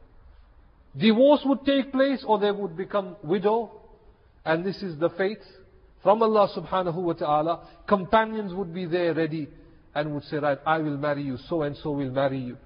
Divorce 0.97 1.41
would 1.45 1.65
take 1.65 1.91
place 1.91 2.23
or 2.27 2.39
they 2.39 2.51
would 2.51 2.75
become 2.75 3.15
widow. 3.23 3.71
And 4.43 4.65
this 4.65 4.81
is 4.81 4.99
the 4.99 5.09
fate 5.09 5.43
from 6.03 6.21
Allah 6.21 6.49
subhanahu 6.55 6.95
wa 6.95 7.13
ta'ala. 7.13 7.67
Companions 7.87 8.53
would 8.53 8.73
be 8.73 8.85
there 8.85 9.13
ready 9.13 9.47
and 9.93 10.13
would 10.13 10.23
say, 10.23 10.37
right, 10.37 10.57
I 10.65 10.79
will 10.79 10.97
marry 10.97 11.23
you, 11.23 11.37
so 11.49 11.63
and 11.63 11.75
so 11.77 11.91
will 11.91 12.11
marry 12.11 12.39
you. 12.39 12.57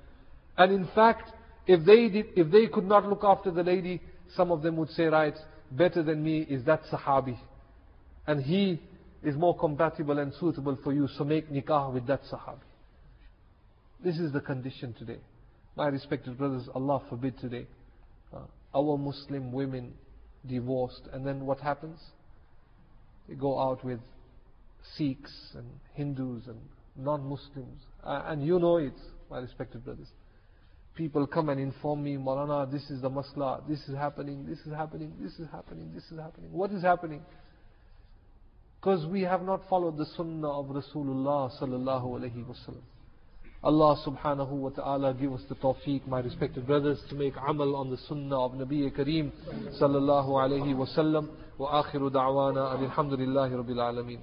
And 0.57 0.71
in 0.71 0.88
fact, 0.93 1.32
if 1.67 1.86
they, 1.86 2.09
did, 2.09 2.28
if 2.36 2.51
they 2.51 2.67
could 2.67 2.86
not 2.86 3.07
look 3.07 3.23
after 3.23 3.51
the 3.51 3.63
lady, 3.63 4.01
some 4.36 4.51
of 4.51 4.61
them 4.61 4.78
would 4.78 4.89
say, 4.91 5.05
right, 5.05 5.36
better 5.71 6.03
than 6.03 6.23
me 6.23 6.41
is 6.41 6.63
that 6.65 6.84
Sahabi. 6.91 7.38
And 8.28 8.43
he 8.43 8.80
is 9.23 9.36
more 9.36 9.57
compatible 9.57 10.19
and 10.19 10.34
suitable 10.39 10.78
for 10.84 10.93
you, 10.93 11.07
so 11.17 11.23
make 11.23 11.51
nikah 11.51 11.91
with 11.91 12.05
that 12.07 12.21
Sahabi. 12.32 12.59
This 14.03 14.17
is 14.17 14.32
the 14.32 14.41
condition 14.41 14.93
today. 14.97 15.19
My 15.76 15.88
respected 15.88 16.38
brothers, 16.38 16.69
Allah 16.73 17.01
forbid 17.09 17.39
today. 17.39 17.65
Uh, 18.34 18.39
our 18.76 18.97
Muslim 18.97 19.51
women 19.51 19.93
divorced, 20.47 21.07
and 21.13 21.26
then 21.26 21.45
what 21.45 21.59
happens? 21.59 21.99
They 23.28 23.36
go 23.36 23.59
out 23.59 23.84
with 23.84 23.99
Sikhs 24.97 25.55
and 25.55 25.67
Hindus 25.93 26.47
and 26.47 26.59
non-Muslims. 26.95 27.82
Uh, 28.03 28.23
and 28.28 28.45
you 28.45 28.59
know 28.59 28.78
it, 28.78 28.93
my 29.30 29.39
respected 29.39 29.84
brothers 29.84 30.07
people 30.95 31.28
come 31.28 31.49
and 31.49 31.59
inform 31.59 32.03
me, 32.03 32.15
Maulana, 32.15 32.71
this 32.71 32.89
is 32.89 33.01
the 33.01 33.09
masla, 33.09 33.67
this 33.67 33.80
is 33.88 33.95
happening, 33.95 34.45
this 34.47 34.59
is 34.59 34.73
happening, 34.73 35.13
this 35.21 35.34
is 35.34 35.47
happening, 35.51 35.91
this 35.93 36.03
is 36.05 36.17
happening. 36.17 36.51
What 36.51 36.71
is 36.71 36.82
happening? 36.82 37.21
Because 38.80 39.05
we 39.05 39.21
have 39.21 39.41
not 39.41 39.61
followed 39.69 39.97
the 39.97 40.05
sunnah 40.15 40.59
of 40.59 40.67
Rasulullah 40.67 41.51
sallallahu 41.59 42.19
alaihi 42.19 42.45
wasallam. 42.45 42.84
Allah 43.66 43.97
subhanahu 44.05 44.51
wa 44.51 44.70
ta'ala 44.70 45.16
give 45.16 45.34
us 45.34 45.41
the 45.49 45.55
tawfiq, 45.55 46.07
my 46.07 46.20
respected 46.20 46.68
brothers, 46.68 46.99
to 47.09 47.16
make 47.16 47.34
amal 47.47 47.76
on 47.76 47.89
the 47.89 47.97
sunnah 48.07 48.39
of 48.39 48.51
Nabi 48.51 48.95
Kareem 48.95 49.32
sallallahu 49.82 50.30
alayhi 50.38 50.76
wa 50.76 50.86
sallam. 50.86 51.30
Wa 51.57 51.82
akhiru 51.82 52.11
da'wana 52.11 52.78
alhamdulillahi 52.78 53.57
rabbil 53.57 53.82
alameen. 53.82 54.20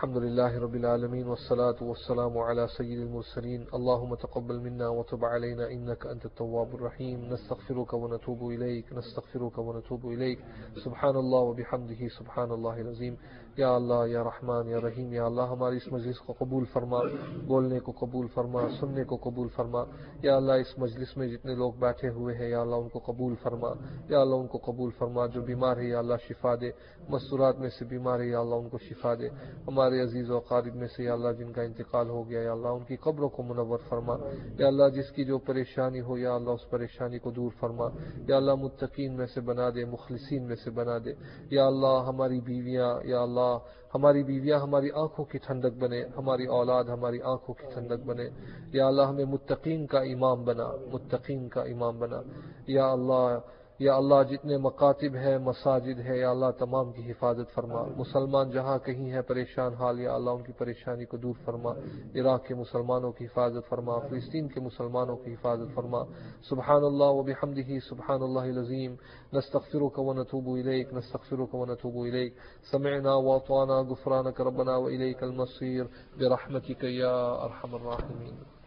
الحمد 0.00 0.16
لله 0.16 0.58
رب 0.58 0.74
العالمين 0.74 1.26
والصلاة 1.28 1.82
والسلام 1.82 2.38
على 2.38 2.66
سيد 2.66 3.00
المرسلين. 3.00 3.66
اللهم 3.74 4.14
تقبل 4.14 4.60
منا 4.60 4.88
وتب 4.88 5.24
علينا 5.24 5.66
إنك 5.70 6.06
أنت 6.06 6.26
التواب 6.26 6.74
الرحيم. 6.74 7.32
نستغفرك 7.32 7.94
ونتوب 7.94 8.50
إليك، 8.50 8.92
نستغفرك 8.92 9.58
ونتوب 9.58 10.06
إليك. 10.06 10.38
سبحان 10.84 11.16
الله 11.16 11.38
وبحمده، 11.38 12.08
سبحان 12.18 12.50
الله 12.50 12.80
العظيم. 12.80 13.14
یا 13.56 13.74
اللہ 13.74 14.06
یا 14.06 14.24
رحمان 14.24 14.68
یا 14.68 14.78
رحیم 14.80 15.12
یا 15.12 15.24
اللہ 15.26 15.42
ہماری 15.42 15.76
اس 15.76 15.92
مجلس 15.92 16.18
کو 16.18 16.32
قبول 16.32 16.64
فرما، 16.64 16.98
بولنے 17.46 17.80
کو 17.80 17.92
قبول 17.92 18.26
فرما، 18.34 18.60
سننے 18.80 19.04
کو 19.04 19.16
قبول 19.16 19.48
فرما. 19.48 19.84
یا 20.22 20.36
اللہ، 20.36 20.52
اس 20.52 20.78
مجلس 20.78 21.16
میں 21.16 21.28
جتنے 21.28 21.54
لوگ 21.54 21.72
بیٹھے 21.72 22.08
ہوئے 22.08 22.36
ہیں، 22.36 22.48
یا 22.48 22.60
اللہ، 22.60 22.74
ان 22.74 22.88
کو 22.88 22.98
قبول 22.98 23.34
فرما. 23.42 23.68
یا 24.08 24.20
اللہ، 24.20 24.34
ان 24.34 24.46
کو 24.46 24.58
قبول 24.58 24.90
فرما. 24.98 25.26
جو 25.26 25.40
بیمار 25.40 25.76
ہے، 25.76 25.84
یا 25.84 25.98
اللہ، 25.98 26.14
شفا 26.28 26.54
دے. 26.54 26.70
مستورات 27.08 27.58
میں 27.58 27.68
سے 27.68 27.84
بیمار 27.84 28.20
ہے، 28.20 28.26
یا 28.26 28.40
اللہ، 28.40 28.54
ان 28.54 28.68
کو 28.68 28.78
شفا 28.78 29.14
دے. 29.14 29.28
ہمارے 29.68 29.89
عزیز 29.98 30.30
و 30.30 30.38
قارب 30.38 30.74
میں 30.74 30.88
سے 30.96 31.04
یا 31.04 31.12
اللہ 31.12 31.32
جن 31.32 31.52
کا 31.52 31.62
انتقال 31.62 32.08
ہو 32.08 32.28
گیا، 32.28 32.40
یا 32.40 32.52
اللہ 32.52 32.68
ان 32.68 32.84
کی 32.84 32.96
قبروں 32.96 33.28
کو 33.28 33.42
منور 33.42 33.78
فرما۔ 33.88 34.16
یا 34.58 34.66
اللہ 34.66 34.88
جس 34.88 35.10
کی 35.10 35.24
جو 35.24 35.38
پریشانی 35.38 36.00
ہو، 36.00 36.18
یا 36.18 36.34
اللہ 36.34 36.50
اس 36.50 36.70
پریشانی 36.70 37.18
کو 37.18 37.30
دور 37.30 37.50
فرما۔ 37.60 37.88
یا 38.28 38.36
اللہ 38.36 38.54
متقین 38.54 39.16
میں 39.16 39.26
سے 39.26 39.40
بنا 39.40 39.70
دے، 39.70 39.84
مخلصین 39.84 40.46
میں 40.46 40.56
سے 40.56 40.70
بنا 40.70 40.98
دے۔ 40.98 41.12
یا 41.50 41.66
اللہ 41.66 42.04
ہماری 42.06 42.40
بیویاں، 42.40 43.00
یا 43.04 43.22
اللہ 43.22 43.58
ہماری 43.94 44.22
بیویاں 44.22 44.58
ہماری 44.58 44.88
آنکھوں 44.94 45.24
کی 45.24 45.38
ٹھنڈک 45.38 45.76
بنے، 45.78 46.04
ہماری 46.16 46.46
اولاد 46.46 46.84
ہماری 46.84 47.18
آنکھوں 47.22 47.54
کی 47.54 47.66
ٹھنڈک 47.74 48.06
بنے۔ 48.06 48.28
یا 48.72 48.86
اللہ 48.86 49.02
ہمیں 49.02 49.24
متقین 49.24 49.86
کا 49.86 50.00
امام 50.00 50.44
بنا، 50.44 50.68
متقین 50.92 51.48
کا 51.48 51.62
امام 51.62 51.98
بنا۔ 51.98 52.20
یا 52.66 52.90
اللہ 52.90 53.38
یا 53.80 53.94
اللہ 53.94 54.22
جتنے 54.30 54.56
مکاتب 54.56 55.14
ہیں 55.14 55.38
مساجد 55.38 56.00
ہے 56.00 56.18
یا 56.18 56.30
اللہ 56.30 56.50
تمام 56.58 56.92
کی 56.92 57.10
حفاظت 57.10 57.54
فرما۔ 57.54 57.82
مسلمان 57.96 58.50
جہاں 58.50 58.78
کہیں 58.78 59.12
ہے 59.12 59.22
پریشان 59.22 59.74
حال 59.74 60.00
یا 60.00 60.14
اللہ 60.14 60.30
ان 60.30 60.42
کی 60.42 60.52
پریشانی 60.52 61.04
کو 61.04 61.16
دور 61.16 61.34
فرما۔ 61.44 61.72
عراق 62.14 62.46
کے 62.46 62.54
مسلمانوں 62.54 63.12
کی 63.12 63.24
حفاظت 63.24 63.68
فرما 63.68 63.98
فلسطین 63.98 64.48
کے 64.48 64.60
مسلمانوں 64.60 65.16
کی 65.16 65.32
حفاظت 65.32 65.74
فرما۔ 65.74 66.04
سبحان 66.48 66.84
اللہ 66.84 67.04
و 67.04 67.22
بحمدہ 67.22 67.78
سبحان 67.88 68.22
اللہ 68.22 68.52
العظیم 68.52 68.94
نستغفرك 69.32 69.98
ونتوب 69.98 70.56
إليك 70.56 70.94
نستغفرك 70.94 71.54
ونتوب 71.54 72.04
إليك 72.04 72.34
سمعنا 72.70 73.14
وأطعنا 73.14 73.80
غفرانك 73.80 74.40
ربنا 74.40 74.76
وإليك 74.76 75.22
المصير 75.22 75.84
برحمتك 76.18 76.84
يا 76.84 77.44
أرحم 77.44 77.74
الراحمين 77.74 78.59